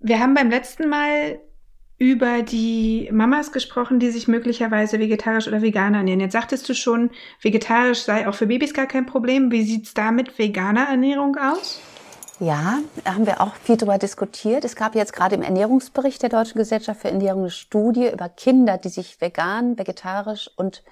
Wir 0.00 0.20
haben 0.20 0.34
beim 0.34 0.50
letzten 0.50 0.90
Mal 0.90 1.40
über 1.98 2.42
die 2.42 3.08
Mamas 3.10 3.52
gesprochen, 3.52 3.98
die 3.98 4.10
sich 4.10 4.28
möglicherweise 4.28 4.98
vegetarisch 4.98 5.48
oder 5.48 5.62
vegan 5.62 5.94
ernähren. 5.94 6.20
Jetzt 6.20 6.32
sagtest 6.32 6.68
du 6.68 6.74
schon, 6.74 7.10
vegetarisch 7.40 8.00
sei 8.00 8.28
auch 8.28 8.34
für 8.34 8.46
Babys 8.46 8.74
gar 8.74 8.86
kein 8.86 9.06
Problem. 9.06 9.50
Wie 9.50 9.62
sieht's 9.62 9.94
da 9.94 10.10
mit 10.10 10.38
veganer 10.38 10.88
Ernährung 10.88 11.36
aus? 11.36 11.80
Ja, 12.38 12.80
da 13.02 13.14
haben 13.14 13.24
wir 13.24 13.40
auch 13.40 13.54
viel 13.54 13.78
darüber 13.78 13.96
diskutiert. 13.96 14.66
Es 14.66 14.76
gab 14.76 14.94
jetzt 14.94 15.14
gerade 15.14 15.34
im 15.34 15.42
Ernährungsbericht 15.42 16.22
der 16.22 16.28
Deutschen 16.28 16.58
Gesellschaft 16.58 17.00
für 17.00 17.08
Ernährung 17.08 17.42
eine 17.42 17.50
Studie 17.50 18.10
über 18.12 18.28
Kinder, 18.28 18.76
die 18.76 18.90
sich 18.90 19.18
vegan, 19.22 19.78
vegetarisch 19.78 20.50
und 20.56 20.82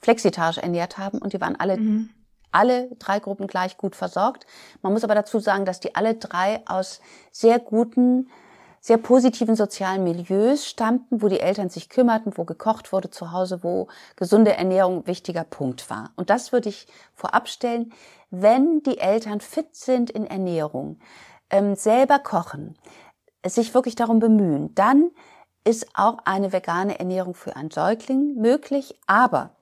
flexitarisch 0.00 0.56
ernährt 0.56 0.96
haben. 0.96 1.18
Und 1.18 1.34
die 1.34 1.40
waren 1.42 1.56
alle, 1.56 1.76
mhm. 1.76 2.08
alle 2.50 2.88
drei 2.98 3.20
Gruppen 3.20 3.46
gleich 3.46 3.76
gut 3.76 3.94
versorgt. 3.94 4.46
Man 4.80 4.94
muss 4.94 5.04
aber 5.04 5.14
dazu 5.14 5.38
sagen, 5.38 5.66
dass 5.66 5.80
die 5.80 5.94
alle 5.94 6.14
drei 6.14 6.62
aus 6.64 7.02
sehr 7.30 7.58
guten 7.58 8.30
sehr 8.86 8.98
positiven 8.98 9.56
sozialen 9.56 10.04
Milieus 10.04 10.64
stammten, 10.64 11.20
wo 11.20 11.26
die 11.26 11.40
Eltern 11.40 11.68
sich 11.70 11.88
kümmerten, 11.88 12.34
wo 12.36 12.44
gekocht 12.44 12.92
wurde 12.92 13.10
zu 13.10 13.32
Hause, 13.32 13.64
wo 13.64 13.88
gesunde 14.14 14.56
Ernährung 14.56 14.98
ein 14.98 15.06
wichtiger 15.08 15.42
Punkt 15.42 15.90
war. 15.90 16.12
Und 16.14 16.30
das 16.30 16.52
würde 16.52 16.68
ich 16.68 16.86
vorab 17.12 17.48
stellen, 17.48 17.92
wenn 18.30 18.84
die 18.84 18.98
Eltern 18.98 19.40
fit 19.40 19.74
sind 19.74 20.08
in 20.10 20.24
Ernährung, 20.24 21.00
ähm, 21.50 21.74
selber 21.74 22.20
kochen, 22.20 22.78
sich 23.44 23.74
wirklich 23.74 23.96
darum 23.96 24.20
bemühen, 24.20 24.72
dann 24.76 25.10
ist 25.64 25.88
auch 25.94 26.18
eine 26.24 26.52
vegane 26.52 27.00
Ernährung 27.00 27.34
für 27.34 27.56
einen 27.56 27.72
Säugling 27.72 28.36
möglich, 28.36 29.00
aber 29.08 29.56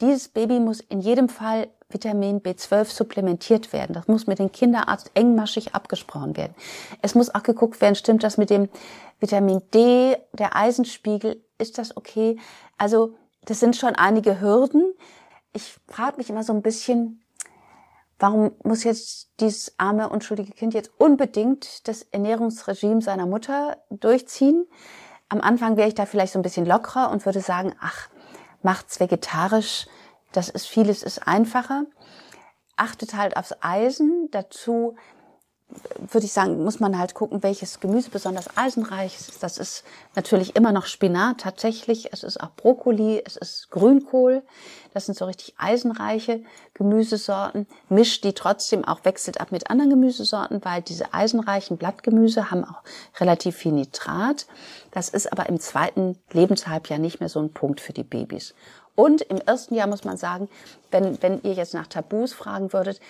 dieses 0.00 0.28
Baby 0.28 0.60
muss 0.60 0.78
in 0.78 1.00
jedem 1.00 1.28
Fall 1.28 1.66
Vitamin 1.92 2.40
B12 2.40 2.84
supplementiert 2.86 3.72
werden. 3.72 3.92
Das 3.92 4.08
muss 4.08 4.26
mit 4.26 4.38
dem 4.38 4.52
Kinderarzt 4.52 5.10
engmaschig 5.14 5.74
abgesprochen 5.74 6.36
werden. 6.36 6.54
Es 7.02 7.14
muss 7.14 7.34
auch 7.34 7.42
geguckt 7.42 7.80
werden, 7.80 7.94
stimmt 7.94 8.22
das 8.22 8.36
mit 8.36 8.50
dem 8.50 8.68
Vitamin 9.18 9.62
D, 9.74 10.16
der 10.32 10.56
Eisenspiegel, 10.56 11.42
ist 11.58 11.78
das 11.78 11.96
okay? 11.96 12.38
Also 12.78 13.14
das 13.44 13.60
sind 13.60 13.76
schon 13.76 13.94
einige 13.94 14.40
Hürden. 14.40 14.92
Ich 15.52 15.78
frage 15.88 16.16
mich 16.16 16.30
immer 16.30 16.44
so 16.44 16.52
ein 16.52 16.62
bisschen, 16.62 17.22
warum 18.18 18.52
muss 18.62 18.84
jetzt 18.84 19.30
dieses 19.40 19.74
arme, 19.78 20.08
unschuldige 20.08 20.52
Kind 20.52 20.74
jetzt 20.74 20.90
unbedingt 20.98 21.88
das 21.88 22.02
Ernährungsregime 22.02 23.02
seiner 23.02 23.26
Mutter 23.26 23.78
durchziehen? 23.90 24.66
Am 25.28 25.40
Anfang 25.40 25.76
wäre 25.76 25.88
ich 25.88 25.94
da 25.94 26.06
vielleicht 26.06 26.32
so 26.32 26.38
ein 26.38 26.42
bisschen 26.42 26.66
lockerer 26.66 27.10
und 27.10 27.24
würde 27.24 27.40
sagen, 27.40 27.74
ach, 27.80 28.08
macht's 28.62 29.00
vegetarisch, 29.00 29.86
das 30.32 30.48
ist 30.48 30.66
vieles 30.66 31.02
ist 31.02 31.26
einfacher. 31.26 31.84
Achtet 32.76 33.14
halt 33.14 33.36
aufs 33.36 33.54
Eisen. 33.60 34.28
Dazu 34.30 34.96
würde 35.98 36.26
ich 36.26 36.32
sagen, 36.32 36.62
muss 36.64 36.80
man 36.80 36.98
halt 36.98 37.14
gucken, 37.14 37.42
welches 37.42 37.80
Gemüse 37.80 38.10
besonders 38.10 38.56
eisenreich 38.56 39.14
ist. 39.16 39.42
Das 39.42 39.58
ist 39.58 39.84
natürlich 40.14 40.56
immer 40.56 40.72
noch 40.72 40.86
Spinat 40.86 41.38
tatsächlich. 41.38 42.12
Es 42.12 42.22
ist 42.22 42.40
auch 42.40 42.50
Brokkoli, 42.56 43.22
es 43.24 43.36
ist 43.36 43.70
Grünkohl. 43.70 44.42
Das 44.92 45.06
sind 45.06 45.16
so 45.16 45.26
richtig 45.26 45.54
eisenreiche 45.58 46.42
Gemüsesorten. 46.74 47.66
Mischt 47.88 48.24
die 48.24 48.32
trotzdem 48.32 48.84
auch, 48.84 49.04
wechselt 49.04 49.40
ab 49.40 49.52
mit 49.52 49.70
anderen 49.70 49.90
Gemüsesorten, 49.90 50.64
weil 50.64 50.82
diese 50.82 51.14
eisenreichen 51.14 51.76
Blattgemüse 51.76 52.50
haben 52.50 52.64
auch 52.64 52.82
relativ 53.20 53.56
viel 53.56 53.72
Nitrat. 53.72 54.46
Das 54.90 55.08
ist 55.08 55.30
aber 55.32 55.48
im 55.48 55.60
zweiten 55.60 56.18
Lebenshalbjahr 56.32 56.98
nicht 56.98 57.20
mehr 57.20 57.28
so 57.28 57.40
ein 57.40 57.52
Punkt 57.52 57.80
für 57.80 57.92
die 57.92 58.04
Babys. 58.04 58.54
Und 58.94 59.22
im 59.22 59.38
ersten 59.38 59.74
Jahr 59.74 59.86
muss 59.86 60.04
man 60.04 60.16
sagen, 60.16 60.48
wenn, 60.90 61.22
wenn 61.22 61.40
ihr 61.42 61.52
jetzt 61.52 61.74
nach 61.74 61.86
Tabus 61.86 62.32
fragen 62.32 62.72
würdet, 62.72 63.00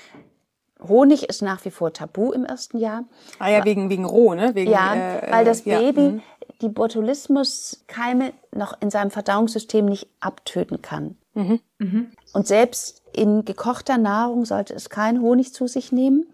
Honig 0.86 1.28
ist 1.28 1.42
nach 1.42 1.64
wie 1.64 1.70
vor 1.70 1.92
tabu 1.92 2.32
im 2.32 2.44
ersten 2.44 2.78
Jahr. 2.78 3.04
Ah 3.38 3.50
ja, 3.50 3.64
wegen, 3.64 3.90
wegen 3.90 4.04
roh, 4.04 4.34
ne? 4.34 4.54
Wegen, 4.54 4.70
ja, 4.70 4.94
äh, 4.94 5.30
weil 5.30 5.44
das 5.44 5.62
Baby 5.62 6.00
ja. 6.00 6.10
Mhm. 6.10 6.22
die 6.62 6.68
Botulismuskeime 6.68 8.32
noch 8.54 8.80
in 8.80 8.90
seinem 8.90 9.10
Verdauungssystem 9.10 9.84
nicht 9.84 10.08
abtöten 10.20 10.80
kann. 10.80 11.16
Mhm. 11.34 11.60
Mhm. 11.78 12.12
Und 12.32 12.46
selbst 12.46 13.02
in 13.12 13.44
gekochter 13.44 13.98
Nahrung 13.98 14.44
sollte 14.44 14.74
es 14.74 14.88
kein 14.88 15.20
Honig 15.20 15.52
zu 15.52 15.66
sich 15.66 15.92
nehmen, 15.92 16.26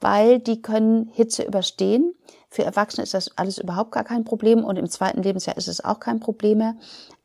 weil 0.00 0.38
die 0.38 0.62
können 0.62 1.10
Hitze 1.12 1.42
überstehen. 1.42 2.14
Für 2.50 2.64
Erwachsene 2.64 3.02
ist 3.02 3.14
das 3.14 3.36
alles 3.36 3.58
überhaupt 3.58 3.92
gar 3.92 4.04
kein 4.04 4.24
Problem 4.24 4.64
und 4.64 4.76
im 4.76 4.88
zweiten 4.88 5.22
Lebensjahr 5.22 5.56
ist 5.56 5.68
es 5.68 5.84
auch 5.84 6.00
kein 6.00 6.20
Problem 6.20 6.58
mehr. 6.58 6.74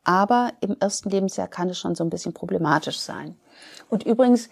Aber 0.03 0.51
im 0.59 0.75
ersten 0.79 1.09
Lebensjahr 1.09 1.47
kann 1.47 1.69
es 1.69 1.79
schon 1.79 1.95
so 1.95 2.03
ein 2.03 2.09
bisschen 2.09 2.33
problematisch 2.33 2.99
sein. 2.99 3.37
Und 3.89 4.03
übrigens 4.03 4.49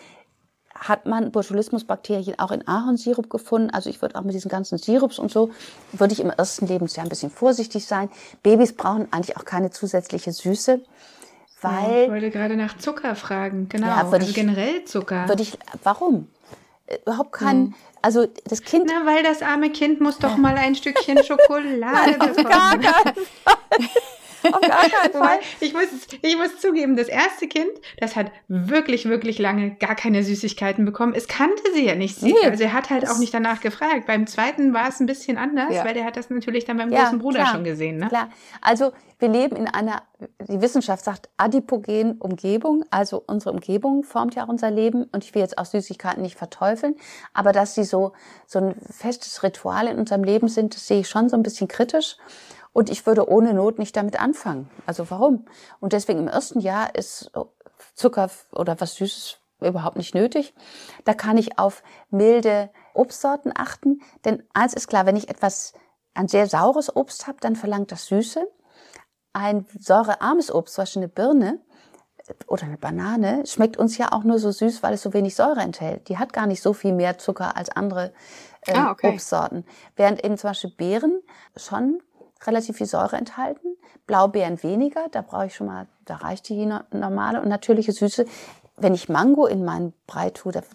hat 0.73 1.05
man 1.05 1.31
Botulismusbakterien 1.31 2.39
auch 2.39 2.51
in 2.51 2.67
Ahornsirup 2.67 3.29
gefunden. 3.29 3.69
Also 3.69 3.89
ich 3.89 4.01
würde 4.01 4.15
auch 4.15 4.23
mit 4.23 4.33
diesen 4.33 4.49
ganzen 4.49 4.77
Sirups 4.77 5.19
und 5.19 5.29
so, 5.29 5.51
würde 5.91 6.13
ich 6.13 6.21
im 6.21 6.29
ersten 6.29 6.65
Lebensjahr 6.67 7.05
ein 7.05 7.09
bisschen 7.09 7.29
vorsichtig 7.29 7.85
sein. 7.85 8.09
Babys 8.41 8.73
brauchen 8.73 9.07
eigentlich 9.11 9.37
auch 9.37 9.45
keine 9.45 9.69
zusätzliche 9.71 10.31
Süße. 10.31 10.81
Weil, 11.61 11.91
ja, 11.91 12.03
ich 12.05 12.09
wollte 12.09 12.31
gerade 12.31 12.55
nach 12.55 12.77
Zucker 12.77 13.15
fragen, 13.15 13.69
genau. 13.69 13.87
Ja, 13.87 14.07
also 14.09 14.15
ich, 14.17 14.33
generell 14.33 14.83
Zucker. 14.85 15.27
Würde 15.27 15.43
ich, 15.43 15.57
warum? 15.83 16.27
Überhaupt 17.05 17.31
kein, 17.33 17.57
hm. 17.57 17.75
also 18.01 18.27
das 18.45 18.61
Kind. 18.61 18.87
Na, 18.87 19.05
weil 19.05 19.23
das 19.23 19.41
arme 19.41 19.69
Kind 19.69 20.01
muss 20.01 20.17
doch 20.17 20.37
mal 20.37 20.55
ein 20.55 20.75
Stückchen 20.75 21.23
Schokolade 21.23 22.13
bekommen. 22.19 22.45
Gar 22.49 22.77
keinen 22.77 23.15
Auf 24.43 24.61
gar 24.61 24.89
keinen 24.89 25.13
Fall. 25.23 25.39
Ich 25.59 25.73
muss, 25.73 25.87
ich 26.21 26.37
muss 26.37 26.59
zugeben, 26.59 26.95
das 26.95 27.07
erste 27.07 27.47
Kind, 27.47 27.69
das 27.99 28.15
hat 28.15 28.31
wirklich, 28.47 29.07
wirklich 29.07 29.39
lange 29.39 29.75
gar 29.75 29.95
keine 29.95 30.23
Süßigkeiten 30.23 30.85
bekommen. 30.85 31.13
Es 31.15 31.27
kannte 31.27 31.61
sie 31.73 31.85
ja 31.85 31.95
nicht. 31.95 32.21
Nee, 32.21 32.33
also 32.43 32.63
er 32.63 32.73
hat 32.73 32.89
halt 32.89 33.09
auch 33.09 33.17
nicht 33.17 33.33
danach 33.33 33.61
gefragt. 33.61 34.07
Beim 34.07 34.27
zweiten 34.27 34.73
war 34.73 34.89
es 34.89 34.99
ein 34.99 35.05
bisschen 35.05 35.37
anders, 35.37 35.73
ja. 35.73 35.85
weil 35.85 35.93
der 35.93 36.05
hat 36.05 36.17
das 36.17 36.29
natürlich 36.29 36.65
dann 36.65 36.77
beim 36.77 36.91
ja, 36.91 37.03
großen 37.03 37.19
Bruder 37.19 37.41
klar, 37.41 37.53
schon 37.53 37.63
gesehen. 37.63 37.97
Ne? 37.97 38.07
Klar. 38.07 38.29
Also 38.61 38.91
wir 39.21 39.29
leben 39.29 39.55
in 39.55 39.67
einer, 39.67 40.01
die 40.47 40.61
Wissenschaft 40.61 41.05
sagt, 41.05 41.29
adipogenen 41.37 42.17
Umgebung. 42.17 42.83
Also 42.89 43.23
unsere 43.27 43.53
Umgebung 43.53 44.03
formt 44.03 44.33
ja 44.33 44.45
auch 44.45 44.49
unser 44.49 44.71
Leben. 44.71 45.03
Und 45.11 45.23
ich 45.23 45.35
will 45.35 45.43
jetzt 45.43 45.59
auch 45.59 45.65
Süßigkeiten 45.65 46.23
nicht 46.23 46.37
verteufeln. 46.37 46.95
Aber 47.33 47.51
dass 47.51 47.75
sie 47.75 47.83
so, 47.83 48.13
so 48.47 48.57
ein 48.57 48.75
festes 48.89 49.43
Ritual 49.43 49.87
in 49.87 49.99
unserem 49.99 50.23
Leben 50.23 50.47
sind, 50.47 50.73
das 50.75 50.87
sehe 50.87 51.01
ich 51.01 51.09
schon 51.09 51.29
so 51.29 51.37
ein 51.37 51.43
bisschen 51.43 51.67
kritisch. 51.67 52.17
Und 52.73 52.89
ich 52.89 53.05
würde 53.05 53.29
ohne 53.29 53.53
Not 53.53 53.79
nicht 53.79 53.95
damit 53.95 54.19
anfangen. 54.19 54.69
Also 54.85 55.09
warum? 55.09 55.45
Und 55.79 55.93
deswegen 55.93 56.19
im 56.19 56.27
ersten 56.27 56.59
Jahr 56.59 56.95
ist 56.95 57.31
Zucker 57.95 58.29
oder 58.53 58.79
was 58.79 58.95
Süßes 58.95 59.39
überhaupt 59.59 59.97
nicht 59.97 60.15
nötig. 60.15 60.53
Da 61.05 61.13
kann 61.13 61.37
ich 61.37 61.59
auf 61.59 61.83
milde 62.09 62.69
Obstsorten 62.93 63.51
achten. 63.55 64.01
Denn 64.25 64.43
eins 64.53 64.73
ist 64.73 64.87
klar, 64.87 65.05
wenn 65.05 65.15
ich 65.15 65.29
etwas, 65.29 65.73
ein 66.13 66.27
sehr 66.27 66.47
saures 66.47 66.93
Obst 66.95 67.27
habe, 67.27 67.37
dann 67.41 67.55
verlangt 67.55 67.91
das 67.91 68.07
Süße. 68.07 68.45
Ein 69.33 69.65
säurearmes 69.79 70.53
Obst, 70.53 70.75
zum 70.75 70.81
Beispiel 70.81 71.03
eine 71.03 71.09
Birne 71.09 71.59
oder 72.47 72.63
eine 72.63 72.77
Banane, 72.77 73.45
schmeckt 73.45 73.77
uns 73.77 73.97
ja 73.97 74.11
auch 74.11 74.23
nur 74.23 74.39
so 74.39 74.51
süß, 74.51 74.83
weil 74.83 74.93
es 74.93 75.01
so 75.01 75.13
wenig 75.13 75.35
Säure 75.35 75.61
enthält. 75.61 76.09
Die 76.09 76.17
hat 76.17 76.33
gar 76.33 76.47
nicht 76.47 76.61
so 76.61 76.73
viel 76.73 76.93
mehr 76.93 77.17
Zucker 77.17 77.55
als 77.55 77.69
andere 77.69 78.13
ähm, 78.67 78.77
ah, 78.77 78.91
okay. 78.91 79.09
Obstsorten. 79.09 79.65
Während 79.95 80.23
eben 80.23 80.37
zum 80.37 80.49
Beispiel 80.49 80.71
Beeren 80.71 81.21
schon 81.55 82.01
relativ 82.45 82.77
viel 82.77 82.87
Säure 82.87 83.17
enthalten. 83.17 83.75
Blaubeeren 84.07 84.61
weniger, 84.63 85.07
da 85.11 85.21
brauche 85.21 85.47
ich 85.47 85.55
schon 85.55 85.67
mal, 85.67 85.87
da 86.05 86.15
reicht 86.15 86.49
die 86.49 86.65
normale 86.91 87.41
und 87.41 87.47
natürliche 87.47 87.91
Süße. 87.91 88.25
Wenn 88.77 88.93
ich 88.93 89.09
Mango 89.09 89.45
in 89.45 89.63
meinen 89.63 89.93
Brei 90.07 90.31
tue, 90.31 90.51
das, 90.51 90.65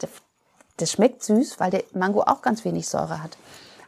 das 0.77 0.91
schmeckt 0.91 1.23
süß, 1.23 1.59
weil 1.59 1.71
der 1.71 1.83
Mango 1.93 2.23
auch 2.23 2.43
ganz 2.43 2.65
wenig 2.65 2.89
Säure 2.89 3.23
hat. 3.23 3.37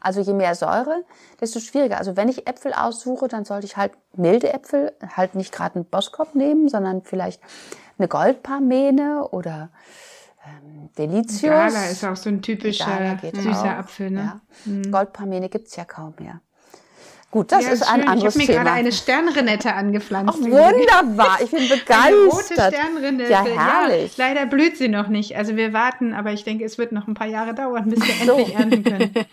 Also 0.01 0.21
je 0.21 0.33
mehr 0.33 0.55
Säure, 0.55 1.05
desto 1.41 1.61
schwieriger. 1.61 1.99
Also 1.99 2.17
wenn 2.17 2.29
ich 2.29 2.47
Äpfel 2.47 2.73
aussuche, 2.73 3.29
dann 3.29 3.45
sollte 3.45 3.67
ich 3.67 3.77
halt 3.77 3.93
milde 4.15 4.53
Äpfel, 4.53 4.93
halt 5.17 5.35
nicht 5.35 5.53
gerade 5.53 5.77
einen 5.77 5.85
Boskop 5.85 6.35
nehmen, 6.35 6.69
sondern 6.69 7.03
vielleicht 7.03 7.41
eine 7.99 8.09
Goldparmene 8.09 9.29
oder 9.29 9.71
ähm, 10.47 10.91
Delicious. 10.97 11.43
Gala 11.43 11.87
ist 11.87 12.05
auch 12.05 12.17
so 12.17 12.29
ein 12.29 12.43
typischer 12.43 13.19
süßer 13.33 13.61
auch. 13.61 13.65
Apfel. 13.65 14.11
Ne? 14.11 14.41
Ja. 14.65 14.73
Mhm. 14.73 14.91
Goldparmene 14.91 15.49
gibt's 15.49 15.77
ja 15.77 15.85
kaum 15.85 16.15
mehr. 16.19 16.41
Gut, 17.31 17.53
das 17.53 17.65
ja, 17.65 17.73
ist 17.73 17.83
ein 17.83 18.01
schön. 18.01 18.09
anderes 18.09 18.35
Thema. 18.35 18.43
Ich 18.43 18.49
habe 18.49 18.59
mir 18.59 18.65
gerade 18.65 18.79
eine 18.79 18.93
Sternrenette 18.93 19.75
angepflanzt. 19.75 20.39
Ach, 20.41 20.45
wunderbar, 20.45 21.39
ich 21.43 21.51
bin 21.51 21.69
begeistert. 21.69 21.91
Eine 21.91 22.17
rote 22.25 22.55
Sternrenette. 22.55 23.31
Ja, 23.31 23.45
herrlich. 23.45 24.17
Ja, 24.17 24.29
leider 24.29 24.47
blüht 24.47 24.79
sie 24.79 24.89
noch 24.89 25.09
nicht. 25.09 25.37
Also 25.37 25.57
wir 25.57 25.75
warten, 25.75 26.15
aber 26.15 26.33
ich 26.33 26.45
denke, 26.45 26.65
es 26.65 26.79
wird 26.79 26.93
noch 26.93 27.07
ein 27.07 27.15
paar 27.15 27.27
Jahre 27.27 27.55
dauern, 27.55 27.91
bis 27.91 28.01
wir 28.01 28.27
so. 28.27 28.33
endlich 28.33 28.57
ernten 28.57 28.85
können. 28.85 29.15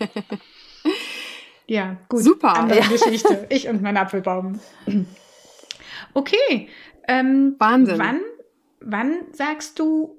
Ja, 1.68 1.96
gut. 2.08 2.22
Super. 2.22 2.56
Andere 2.56 2.80
ja. 2.80 2.86
Geschichte. 2.86 3.46
Ich 3.48 3.68
und 3.68 3.82
mein 3.82 3.96
Apfelbaum. 3.96 4.60
Okay. 6.14 6.68
Ähm, 7.08 7.56
Wahnsinn. 7.58 7.98
Wann, 7.98 8.20
wann 8.80 9.16
sagst 9.32 9.78
du, 9.78 10.16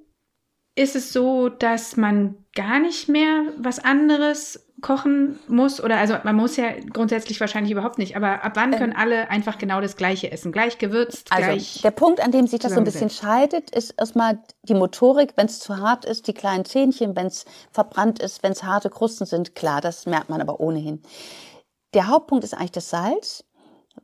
ist 0.77 0.95
es 0.95 1.11
so, 1.11 1.49
dass 1.49 1.97
man 1.97 2.35
gar 2.55 2.79
nicht 2.79 3.09
mehr 3.09 3.45
was 3.57 3.79
anderes 3.79 4.63
kochen 4.81 5.39
muss? 5.47 5.81
Oder 5.83 5.97
also 5.97 6.15
man 6.23 6.35
muss 6.35 6.55
ja 6.55 6.67
grundsätzlich 6.93 7.39
wahrscheinlich 7.39 7.71
überhaupt 7.71 7.97
nicht, 7.97 8.15
aber 8.15 8.43
ab 8.43 8.51
wann 8.55 8.77
können 8.77 8.95
alle 8.95 9.29
einfach 9.31 9.57
genau 9.57 9.81
das 9.81 9.97
Gleiche 9.97 10.31
essen? 10.31 10.51
Gleich 10.51 10.77
gewürzt, 10.77 11.31
Also 11.31 11.49
gleich. 11.49 11.81
der 11.81 11.91
Punkt, 11.91 12.21
an 12.21 12.31
dem 12.31 12.45
sich 12.45 12.59
das 12.59 12.73
so 12.73 12.77
ein 12.77 12.83
bisschen 12.83 13.09
scheidet, 13.09 13.71
ist 13.71 13.95
erstmal 13.97 14.39
die 14.63 14.75
Motorik. 14.75 15.33
Wenn 15.35 15.47
es 15.47 15.59
zu 15.59 15.77
hart 15.77 16.05
ist, 16.05 16.27
die 16.27 16.33
kleinen 16.33 16.63
Zähnchen, 16.63 17.15
wenn 17.15 17.27
es 17.27 17.45
verbrannt 17.71 18.19
ist, 18.19 18.43
wenn 18.43 18.51
es 18.51 18.63
harte 18.63 18.91
Krusten 18.91 19.25
sind, 19.25 19.55
klar, 19.55 19.81
das 19.81 20.05
merkt 20.05 20.29
man 20.29 20.41
aber 20.41 20.59
ohnehin. 20.59 21.01
Der 21.95 22.07
Hauptpunkt 22.07 22.43
ist 22.43 22.53
eigentlich 22.53 22.71
das 22.73 22.91
Salz, 22.91 23.45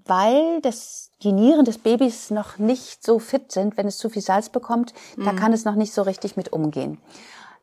weil 0.06 0.62
das, 0.62 1.12
die 1.22 1.32
Nieren 1.32 1.66
des 1.66 1.78
Babys 1.78 2.30
noch 2.30 2.58
nicht 2.58 3.04
so 3.04 3.20
fit 3.20 3.52
sind, 3.52 3.78
wenn 3.78 3.88
es 3.88 3.98
zu 3.98 4.10
viel 4.10 4.22
Salz 4.22 4.50
bekommt. 4.50 4.94
Da 5.18 5.34
kann 5.34 5.54
es 5.54 5.66
noch 5.66 5.76
nicht 5.76 5.94
so 5.94 6.02
richtig 6.02 6.36
mit 6.36 6.52
umgehen. 6.52 7.00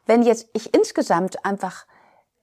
Wenn 0.07 0.23
jetzt 0.23 0.49
ich 0.55 0.75
insgesamt 0.75 1.45
einfach 1.45 1.87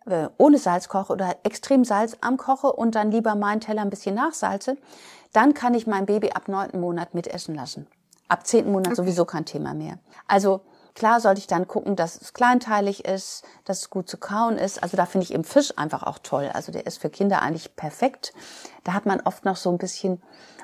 äh, 0.06 0.30
ohne 0.38 0.58
Salz 0.58 0.88
koche 0.88 1.12
oder 1.14 1.36
extrem 1.44 1.84
salzarm 1.84 2.38
koche 2.38 2.72
und 2.72 2.96
dann 2.96 3.12
lieber 3.12 3.36
meinen 3.36 3.60
Teller 3.60 3.82
ein 3.82 3.90
bisschen 3.90 4.16
nachsalze, 4.16 4.78
dann 5.34 5.54
kann 5.54 5.74
ich 5.74 5.88
mein 5.88 6.06
Baby 6.06 6.32
ab 6.32 6.48
neunten 6.48 6.80
Monat 6.80 7.14
mitessen 7.14 7.56
lassen. 7.56 7.88
Ab 8.30 8.46
zehnten 8.46 8.72
Monat 8.72 8.96
sowieso 8.96 9.26
kein 9.26 9.46
Thema 9.46 9.74
mehr. 9.74 10.00
Also 10.28 10.62
klar 10.98 11.22
sollte 11.22 11.40
ich 11.40 11.48
dann 11.48 11.68
gucken, 11.68 11.96
dass 11.96 12.20
es 12.20 12.34
kleinteilig 12.34 13.06
ist, 13.06 13.44
dass 13.66 13.82
es 13.82 13.90
gut 13.92 14.10
zu 14.10 14.18
kauen 14.18 14.58
ist. 14.58 14.82
Also 14.82 14.98
da 14.98 15.06
finde 15.06 15.26
ich 15.26 15.34
eben 15.34 15.44
Fisch 15.44 15.72
einfach 15.78 16.02
auch 16.04 16.18
toll. 16.18 16.50
Also 16.54 16.72
der 16.72 16.88
ist 16.88 17.00
für 17.00 17.10
Kinder 17.10 17.42
eigentlich 17.44 17.76
perfekt. 17.76 18.34
Da 18.84 18.94
hat 18.94 19.06
man 19.06 19.22
oft 19.22 19.46
noch 19.46 19.58
so 19.58 19.70
ein 19.70 19.78
bisschen 19.78 20.22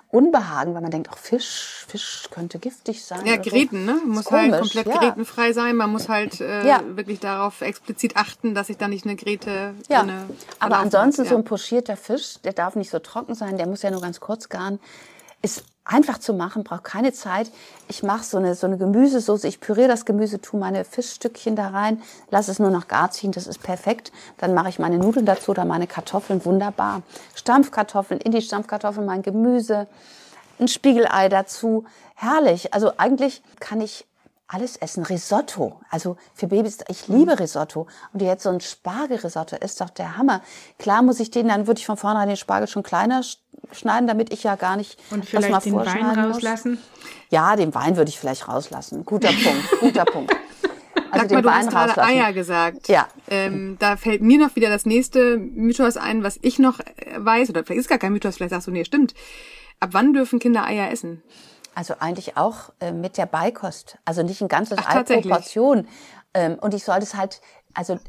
Unbehagen, 0.10 0.74
weil 0.74 0.82
man 0.82 0.92
denkt, 0.92 1.10
ach 1.12 1.18
Fisch, 1.18 1.86
Fisch 1.88 2.30
könnte 2.32 2.58
giftig 2.60 3.04
sein. 3.04 3.26
Ja, 3.26 3.34
oder 3.34 3.44
so. 3.44 3.50
Gräten, 3.52 3.86
ne? 3.86 4.00
Muss 4.06 4.30
halt 4.32 4.60
komplett 4.60 4.88
ja. 4.88 4.98
grätenfrei 4.98 5.54
sein. 5.54 5.76
Man 5.76 5.92
muss 5.92 6.10
halt 6.10 6.42
äh, 6.42 6.68
Ja. 6.68 6.82
wirklich 6.86 7.20
darauf 7.20 7.62
explizit 7.62 8.18
achten, 8.18 8.56
dass 8.56 8.68
sich 8.68 8.78
da 8.78 8.88
nicht 8.88 9.06
eine 9.06 9.16
Gräte 9.16 9.76
Ja, 9.88 10.00
drinne 10.00 10.26
aber 10.60 10.78
ansonsten 10.78 11.22
hat, 11.24 11.30
so 11.30 11.36
ja. 11.36 11.40
ein 11.42 11.46
pochierter 11.46 11.98
Fisch, 11.98 12.40
der 12.44 12.54
darf 12.54 12.76
nicht 12.76 12.90
so 12.90 13.00
trocken 13.00 13.36
sein, 13.36 13.58
der 13.58 13.68
muss 13.68 13.82
ja 13.84 13.92
nur 13.92 14.02
ganz 14.02 14.20
kurz 14.20 14.50
garen. 14.50 14.80
Ist 15.44 15.64
einfach 15.86 16.18
zu 16.18 16.34
machen, 16.34 16.64
braucht 16.64 16.86
keine 16.86 17.14
Zeit. 17.14 17.52
Ich 17.88 18.02
mache 18.02 18.24
so 18.24 18.38
eine, 18.38 18.56
so 18.56 18.66
eine 18.66 18.78
Gemüsesoße, 18.78 19.48
ich 19.48 19.60
püriere 19.60 19.90
das 19.90 20.06
Gemüse, 20.06 20.42
tue 20.42 20.60
meine 20.60 20.86
Fischstückchen 20.86 21.56
da 21.56 21.68
rein, 21.68 22.02
lasse 22.32 22.50
es 22.50 22.60
nur 22.60 22.72
noch 22.72 22.88
gar 22.88 23.12
ziehen, 23.12 23.32
das 23.32 23.46
ist 23.48 23.62
perfekt. 23.62 24.12
Dann 24.38 24.56
mache 24.56 24.70
ich 24.70 24.80
meine 24.80 24.98
Nudeln 24.98 25.26
dazu 25.26 25.52
oder 25.52 25.66
meine 25.66 25.86
Kartoffeln, 25.86 26.46
wunderbar. 26.46 27.04
Stampfkartoffeln, 27.36 28.20
in 28.22 28.32
die 28.32 28.42
Stampfkartoffeln 28.42 29.06
mein 29.06 29.22
Gemüse, 29.22 29.88
ein 30.60 30.68
Spiegelei 30.68 31.30
dazu, 31.30 31.84
herrlich. 32.16 32.74
Also 32.74 32.94
eigentlich 32.98 33.44
kann 33.60 33.82
ich 33.82 34.08
alles 34.48 34.78
essen. 34.78 35.04
Risotto. 35.04 35.80
Also 35.90 36.16
für 36.34 36.48
Babys, 36.48 36.80
ich 36.88 37.08
liebe 37.08 37.40
Risotto. 37.40 37.88
Und 38.14 38.22
jetzt 38.22 38.44
so 38.44 38.50
ein 38.50 38.62
Spargelrisotto 38.62 39.56
ist 39.58 39.82
doch 39.82 39.90
der 39.90 40.18
Hammer. 40.18 40.42
Klar 40.78 41.02
muss 41.02 41.20
ich 41.20 41.32
den, 41.32 41.48
dann 41.48 41.68
würde 41.68 41.80
ich 41.80 41.86
von 41.86 41.98
vornherein 41.98 42.28
den 42.28 42.38
Spargel 42.38 42.68
schon 42.68 42.84
kleiner 42.84 43.24
schneiden, 43.72 44.08
damit 44.08 44.32
ich 44.34 44.44
ja 44.44 44.56
gar 44.56 44.76
nicht 44.76 45.00
Und 45.12 45.26
vielleicht 45.26 45.66
den 45.66 45.76
Wein 45.76 46.06
muss. 46.06 46.36
rauslassen. 46.36 46.78
Ja, 47.30 47.56
den 47.56 47.74
Wein 47.74 47.98
würde 47.98 48.10
ich 48.10 48.20
vielleicht 48.20 48.48
rauslassen. 48.48 49.06
Guter 49.06 49.30
Punkt, 49.44 49.80
guter 49.80 50.06
Punkt. 50.06 50.32
Also 51.12 51.12
Sag 51.12 51.14
mal, 51.14 51.28
den 51.28 51.42
du 51.44 51.50
Wein 51.50 51.74
hast 51.74 51.94
gerade. 51.96 52.04
Eier 52.04 52.34
gesagt. 52.34 52.88
Ja. 52.88 53.08
Ähm, 53.30 53.78
da 53.80 53.98
fällt 53.98 54.22
mir 54.22 54.40
noch 54.40 54.56
wieder 54.56 54.70
das 54.70 54.86
nächste 54.86 55.38
Mythos 55.38 55.98
ein, 55.98 56.24
was 56.24 56.40
ich 56.42 56.60
noch 56.60 56.80
äh, 56.80 56.86
weiß, 57.18 57.50
oder 57.50 57.64
vielleicht 57.64 57.82
ist 57.82 57.90
gar 57.90 58.00
kein 58.00 58.14
Mythos, 58.14 58.36
vielleicht 58.38 58.52
sagst 58.52 58.68
du, 58.68 58.72
nee, 58.72 58.86
stimmt. 58.86 59.14
Ab 59.80 59.90
wann 59.94 60.14
dürfen 60.14 60.40
Kinder 60.40 60.66
Eier 60.66 60.92
essen? 60.92 61.22
Also 61.76 61.96
eigentlich 62.00 62.38
auch 62.38 62.72
äh, 62.80 62.92
mit 62.92 63.18
der 63.18 63.26
Beikost. 63.26 63.98
Also 64.06 64.24
nicht 64.24 64.42
ein 64.42 64.48
ganzes 64.48 64.78
Ach, 64.80 64.96
Ei 64.96 65.04
pro? 65.04 65.22
Portion. 65.22 65.88
Ähm, 66.34 66.58
und 66.62 66.74
ich 66.74 66.84
sollte 66.84 67.04
es 67.04 67.16
halt, 67.16 67.42
also 67.74 68.00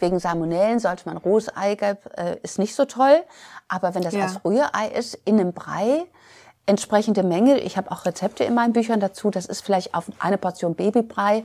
wegen 0.00 0.18
Salmonellen 0.18 0.78
sollte 0.78 1.08
man 1.08 1.16
rohes 1.16 1.48
Eigelb, 1.56 1.98
äh, 2.18 2.36
ist 2.42 2.58
nicht 2.58 2.74
so 2.74 2.84
toll. 2.84 3.22
Aber 3.68 3.94
wenn 3.94 4.02
das 4.02 4.14
Ja. 4.14 4.24
als 4.24 4.44
Rührei 4.44 4.88
ist, 4.88 5.14
in 5.24 5.38
einem 5.38 5.52
Brei, 5.52 6.04
entsprechende 6.66 7.22
Menge, 7.22 7.58
ich 7.60 7.76
habe 7.76 7.90
auch 7.90 8.04
Rezepte 8.04 8.44
in 8.44 8.54
meinen 8.54 8.72
Büchern 8.72 9.00
dazu, 9.00 9.30
das 9.30 9.46
ist 9.46 9.62
vielleicht 9.64 9.94
auf 9.94 10.04
eine 10.18 10.38
Portion 10.38 10.74
Babybrei, 10.74 11.44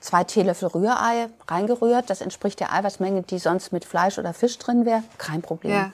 zwei 0.00 0.24
Teelöffel 0.24 0.68
Rührei 0.68 1.28
reingerührt. 1.48 2.10
Das 2.10 2.20
entspricht 2.20 2.60
der 2.60 2.72
Eiweißmenge, 2.72 3.22
die 3.22 3.38
sonst 3.38 3.72
mit 3.72 3.84
Fleisch 3.84 4.18
oder 4.18 4.32
Fisch 4.34 4.58
drin 4.58 4.84
wäre. 4.84 5.02
Kein 5.18 5.40
Problem. 5.42 5.72
Ja. 5.72 5.92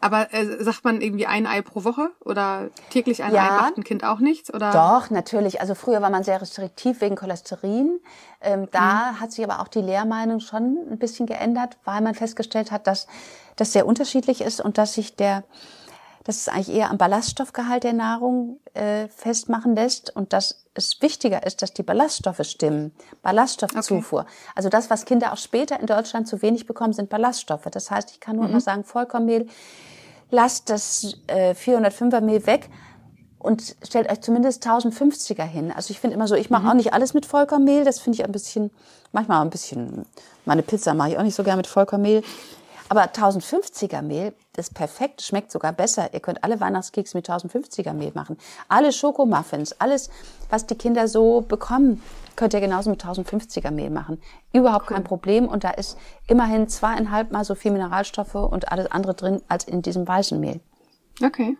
Aber 0.00 0.32
äh, 0.32 0.62
sagt 0.62 0.84
man 0.84 1.00
irgendwie 1.00 1.26
ein 1.26 1.46
Ei 1.46 1.62
pro 1.62 1.84
Woche 1.84 2.10
oder 2.24 2.68
täglich 2.90 3.22
ein 3.22 3.34
Ja. 3.34 3.44
Ei 3.44 3.62
macht 3.62 3.76
ein 3.78 3.84
Kind 3.84 4.04
auch 4.04 4.18
nichts? 4.18 4.52
Oder? 4.52 4.70
Doch, 4.72 5.10
natürlich. 5.10 5.60
Also 5.60 5.74
früher 5.74 6.02
war 6.02 6.10
man 6.10 6.24
sehr 6.24 6.40
restriktiv 6.40 7.00
wegen 7.00 7.16
Cholesterin. 7.16 8.00
Ähm, 8.40 8.68
da 8.70 9.14
hat 9.20 9.32
sich 9.32 9.44
aber 9.44 9.60
auch 9.60 9.68
die 9.68 9.80
Lehrmeinung 9.80 10.40
schon 10.40 10.78
ein 10.90 10.98
bisschen 10.98 11.26
geändert, 11.26 11.76
weil 11.84 12.00
man 12.00 12.14
festgestellt 12.14 12.70
hat, 12.70 12.86
dass 12.86 13.06
das 13.56 13.72
sehr 13.72 13.86
unterschiedlich 13.86 14.40
ist 14.40 14.60
und 14.60 14.78
dass 14.78 14.94
sich 14.94 15.16
der, 15.16 15.44
dass 16.24 16.36
es 16.36 16.48
eigentlich 16.48 16.74
eher 16.74 16.90
am 16.90 16.98
Ballaststoffgehalt 16.98 17.84
der 17.84 17.92
Nahrung 17.92 18.60
äh, 18.74 19.08
festmachen 19.08 19.74
lässt 19.74 20.14
und 20.14 20.32
dass 20.32 20.64
es 20.78 21.02
wichtiger 21.02 21.44
ist, 21.44 21.60
dass 21.60 21.74
die 21.74 21.82
Ballaststoffe 21.82 22.44
stimmen. 22.44 22.92
Ballaststoffzufuhr. 23.22 24.24
Also 24.54 24.68
das, 24.68 24.88
was 24.88 25.04
Kinder 25.04 25.32
auch 25.32 25.36
später 25.36 25.78
in 25.78 25.86
Deutschland 25.86 26.26
zu 26.26 26.40
wenig 26.40 26.66
bekommen, 26.66 26.92
sind 26.92 27.10
Ballaststoffe. 27.10 27.66
Das 27.70 27.90
heißt, 27.90 28.10
ich 28.12 28.20
kann 28.20 28.36
nur 28.36 28.48
immer 28.48 28.60
sagen, 28.60 28.84
Vollkornmehl, 28.84 29.46
lasst 30.30 30.70
das 30.70 31.16
äh, 31.26 31.52
405er 31.52 32.20
Mehl 32.20 32.46
weg 32.46 32.70
und 33.38 33.76
stellt 33.82 34.10
euch 34.10 34.20
zumindest 34.20 34.66
1050er 34.66 35.44
hin. 35.44 35.72
Also 35.74 35.92
ich 35.92 36.00
finde 36.00 36.14
immer 36.14 36.26
so, 36.26 36.34
ich 36.34 36.50
mache 36.50 36.68
auch 36.68 36.74
nicht 36.74 36.92
alles 36.92 37.14
mit 37.14 37.26
Vollkornmehl, 37.26 37.84
das 37.84 38.00
finde 38.00 38.16
ich 38.16 38.24
ein 38.24 38.32
bisschen, 38.32 38.70
manchmal 39.12 39.42
ein 39.42 39.50
bisschen, 39.50 40.04
meine 40.44 40.62
Pizza 40.62 40.94
mache 40.94 41.10
ich 41.10 41.18
auch 41.18 41.22
nicht 41.22 41.34
so 41.34 41.44
gerne 41.44 41.58
mit 41.58 41.66
Vollkornmehl. 41.66 42.22
Aber 42.88 43.02
1050er 43.02 44.02
Mehl 44.02 44.32
ist 44.56 44.74
perfekt, 44.74 45.22
schmeckt 45.22 45.52
sogar 45.52 45.72
besser. 45.72 46.12
Ihr 46.14 46.20
könnt 46.20 46.42
alle 46.42 46.58
Weihnachtskeks 46.58 47.14
mit 47.14 47.28
1050er 47.28 47.92
Mehl 47.92 48.12
machen. 48.14 48.38
Alle 48.68 48.92
Schokomuffins, 48.92 49.72
alles, 49.78 50.10
was 50.48 50.66
die 50.66 50.74
Kinder 50.74 51.06
so 51.06 51.42
bekommen, 51.42 52.02
könnt 52.34 52.54
ihr 52.54 52.60
genauso 52.60 52.90
mit 52.90 53.04
1050er 53.04 53.70
Mehl 53.70 53.90
machen. 53.90 54.20
Überhaupt 54.52 54.86
kein 54.86 55.04
Problem. 55.04 55.48
Und 55.48 55.64
da 55.64 55.70
ist 55.70 55.98
immerhin 56.26 56.68
zweieinhalb 56.68 57.30
Mal 57.30 57.44
so 57.44 57.54
viel 57.54 57.72
Mineralstoffe 57.72 58.36
und 58.36 58.72
alles 58.72 58.90
andere 58.90 59.14
drin 59.14 59.42
als 59.48 59.64
in 59.64 59.82
diesem 59.82 60.08
weißen 60.08 60.40
Mehl. 60.40 60.60
Okay. 61.22 61.56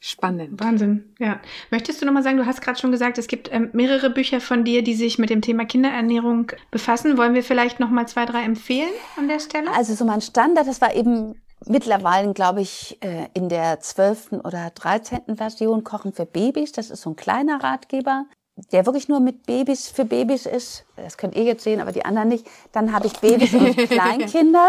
Spannend. 0.00 0.60
Wahnsinn, 0.60 1.12
ja. 1.18 1.40
Möchtest 1.70 2.00
du 2.00 2.06
nochmal 2.06 2.22
sagen, 2.22 2.36
du 2.36 2.46
hast 2.46 2.60
gerade 2.60 2.78
schon 2.78 2.92
gesagt, 2.92 3.18
es 3.18 3.26
gibt 3.26 3.52
ähm, 3.52 3.70
mehrere 3.72 4.10
Bücher 4.10 4.40
von 4.40 4.64
dir, 4.64 4.82
die 4.82 4.94
sich 4.94 5.18
mit 5.18 5.28
dem 5.28 5.42
Thema 5.42 5.64
Kinderernährung 5.64 6.52
befassen. 6.70 7.18
Wollen 7.18 7.34
wir 7.34 7.42
vielleicht 7.42 7.80
nochmal 7.80 8.06
zwei, 8.06 8.24
drei 8.24 8.44
empfehlen 8.44 8.92
an 9.16 9.26
der 9.26 9.40
Stelle? 9.40 9.70
Also 9.72 9.94
so 9.94 10.04
mein 10.04 10.20
Standard, 10.20 10.68
das 10.68 10.80
war 10.80 10.94
eben 10.94 11.34
mittlerweile, 11.66 12.32
glaube 12.32 12.60
ich, 12.60 12.96
äh, 13.00 13.26
in 13.34 13.48
der 13.48 13.80
zwölften 13.80 14.40
oder 14.40 14.70
dreizehnten 14.74 15.36
Version 15.36 15.82
Kochen 15.82 16.12
für 16.12 16.26
Babys. 16.26 16.70
Das 16.70 16.90
ist 16.90 17.02
so 17.02 17.10
ein 17.10 17.16
kleiner 17.16 17.62
Ratgeber, 17.62 18.26
der 18.72 18.86
wirklich 18.86 19.08
nur 19.08 19.18
mit 19.18 19.46
Babys 19.46 19.88
für 19.88 20.04
Babys 20.04 20.46
ist. 20.46 20.84
Das 20.94 21.16
könnt 21.16 21.34
ihr 21.34 21.42
jetzt 21.44 21.64
sehen, 21.64 21.80
aber 21.80 21.92
die 21.92 22.04
anderen 22.04 22.28
nicht. 22.28 22.46
Dann 22.70 22.92
habe 22.92 23.08
ich 23.08 23.14
Babys 23.14 23.52
und 23.54 23.76
Kleinkinder. 23.90 24.68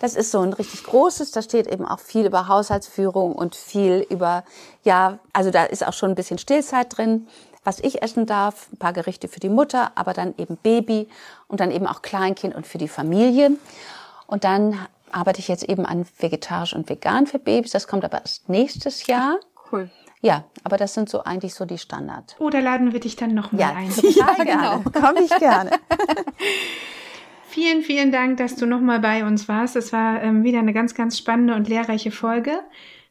Das 0.00 0.14
ist 0.14 0.30
so 0.30 0.40
ein 0.40 0.52
richtig 0.52 0.84
großes, 0.84 1.30
da 1.30 1.40
steht 1.42 1.66
eben 1.66 1.86
auch 1.86 2.00
viel 2.00 2.26
über 2.26 2.48
Haushaltsführung 2.48 3.34
und 3.34 3.54
viel 3.56 4.06
über, 4.10 4.44
ja, 4.84 5.18
also 5.32 5.50
da 5.50 5.64
ist 5.64 5.86
auch 5.86 5.94
schon 5.94 6.10
ein 6.10 6.14
bisschen 6.14 6.38
Stillzeit 6.38 6.96
drin, 6.96 7.28
was 7.64 7.80
ich 7.80 8.02
essen 8.02 8.26
darf, 8.26 8.68
ein 8.72 8.76
paar 8.76 8.92
Gerichte 8.92 9.26
für 9.26 9.40
die 9.40 9.48
Mutter, 9.48 9.92
aber 9.94 10.12
dann 10.12 10.34
eben 10.38 10.56
Baby 10.58 11.08
und 11.48 11.60
dann 11.60 11.70
eben 11.70 11.86
auch 11.86 12.02
Kleinkind 12.02 12.54
und 12.54 12.66
für 12.66 12.78
die 12.78 12.88
Familie. 12.88 13.52
Und 14.26 14.44
dann 14.44 14.78
arbeite 15.10 15.40
ich 15.40 15.48
jetzt 15.48 15.64
eben 15.64 15.86
an 15.86 16.06
vegetarisch 16.18 16.74
und 16.74 16.88
vegan 16.88 17.26
für 17.26 17.38
Babys, 17.38 17.72
das 17.72 17.88
kommt 17.88 18.04
aber 18.04 18.20
erst 18.20 18.48
nächstes 18.48 19.06
Jahr. 19.06 19.38
Cool. 19.72 19.90
Ja, 20.20 20.44
aber 20.64 20.76
das 20.76 20.94
sind 20.94 21.08
so 21.08 21.24
eigentlich 21.24 21.54
so 21.54 21.64
die 21.64 21.78
Standard. 21.78 22.36
Oh, 22.38 22.50
da 22.50 22.58
laden 22.58 22.92
wir 22.92 23.00
dich 23.00 23.16
dann 23.16 23.34
nochmal 23.34 23.60
Ja, 23.60 23.72
ein. 23.74 23.90
total 23.94 24.34
gerne. 24.44 24.84
Komme 24.92 25.22
ich 25.22 25.30
gerne. 25.38 25.70
Vielen, 27.48 27.82
vielen 27.82 28.12
Dank, 28.12 28.36
dass 28.38 28.56
du 28.56 28.66
nochmal 28.66 29.00
bei 29.00 29.24
uns 29.24 29.48
warst. 29.48 29.76
Es 29.76 29.92
war 29.92 30.22
ähm, 30.22 30.44
wieder 30.44 30.58
eine 30.58 30.72
ganz, 30.72 30.94
ganz 30.94 31.16
spannende 31.16 31.54
und 31.54 31.68
lehrreiche 31.68 32.10
Folge. 32.10 32.58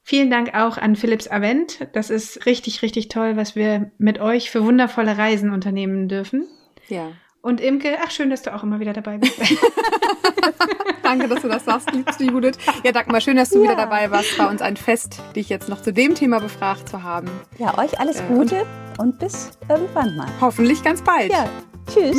Vielen 0.03 0.29
Dank 0.29 0.53
auch 0.53 0.77
an 0.77 0.95
Philips 0.95 1.27
Avent. 1.27 1.87
Das 1.93 2.09
ist 2.11 2.45
richtig, 2.45 2.81
richtig 2.83 3.07
toll, 3.07 3.37
was 3.37 3.55
wir 3.55 3.91
mit 3.97 4.19
euch 4.19 4.51
für 4.51 4.63
wundervolle 4.63 5.17
Reisen 5.17 5.49
unternehmen 5.49 6.07
dürfen. 6.07 6.45
Ja. 6.89 7.07
Und 7.41 7.59
Imke, 7.61 7.97
ach 8.03 8.11
schön, 8.11 8.29
dass 8.29 8.41
du 8.43 8.53
auch 8.53 8.63
immer 8.63 8.79
wieder 8.79 8.93
dabei 8.93 9.17
bist. 9.17 9.39
Danke, 11.03 11.27
dass 11.27 11.41
du 11.41 11.47
das 11.47 11.65
sagst, 11.65 11.91
liebste 11.91 12.23
Judith. 12.25 12.57
Ja, 12.83 12.91
Dagmar, 12.91 13.21
schön, 13.21 13.37
dass 13.37 13.49
du 13.49 13.57
Ja. 13.59 13.63
wieder 13.71 13.75
dabei 13.75 14.11
warst. 14.11 14.37
War 14.37 14.49
uns 14.49 14.61
ein 14.61 14.77
Fest, 14.77 15.21
dich 15.35 15.49
jetzt 15.49 15.69
noch 15.69 15.81
zu 15.81 15.93
dem 15.93 16.13
Thema 16.15 16.39
befragt 16.39 16.89
zu 16.89 17.03
haben. 17.03 17.29
Ja, 17.57 17.77
euch 17.77 17.99
alles 17.99 18.21
Gute 18.27 18.65
und 18.97 19.17
bis 19.19 19.51
irgendwann 19.69 20.15
mal. 20.17 20.27
Hoffentlich 20.41 20.83
ganz 20.83 21.01
bald. 21.03 21.31
Ja, 21.31 21.47
tschüss. 21.91 22.17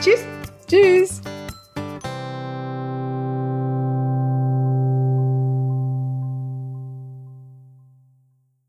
Tschüss. 0.00 0.24
Tschüss. 0.68 1.20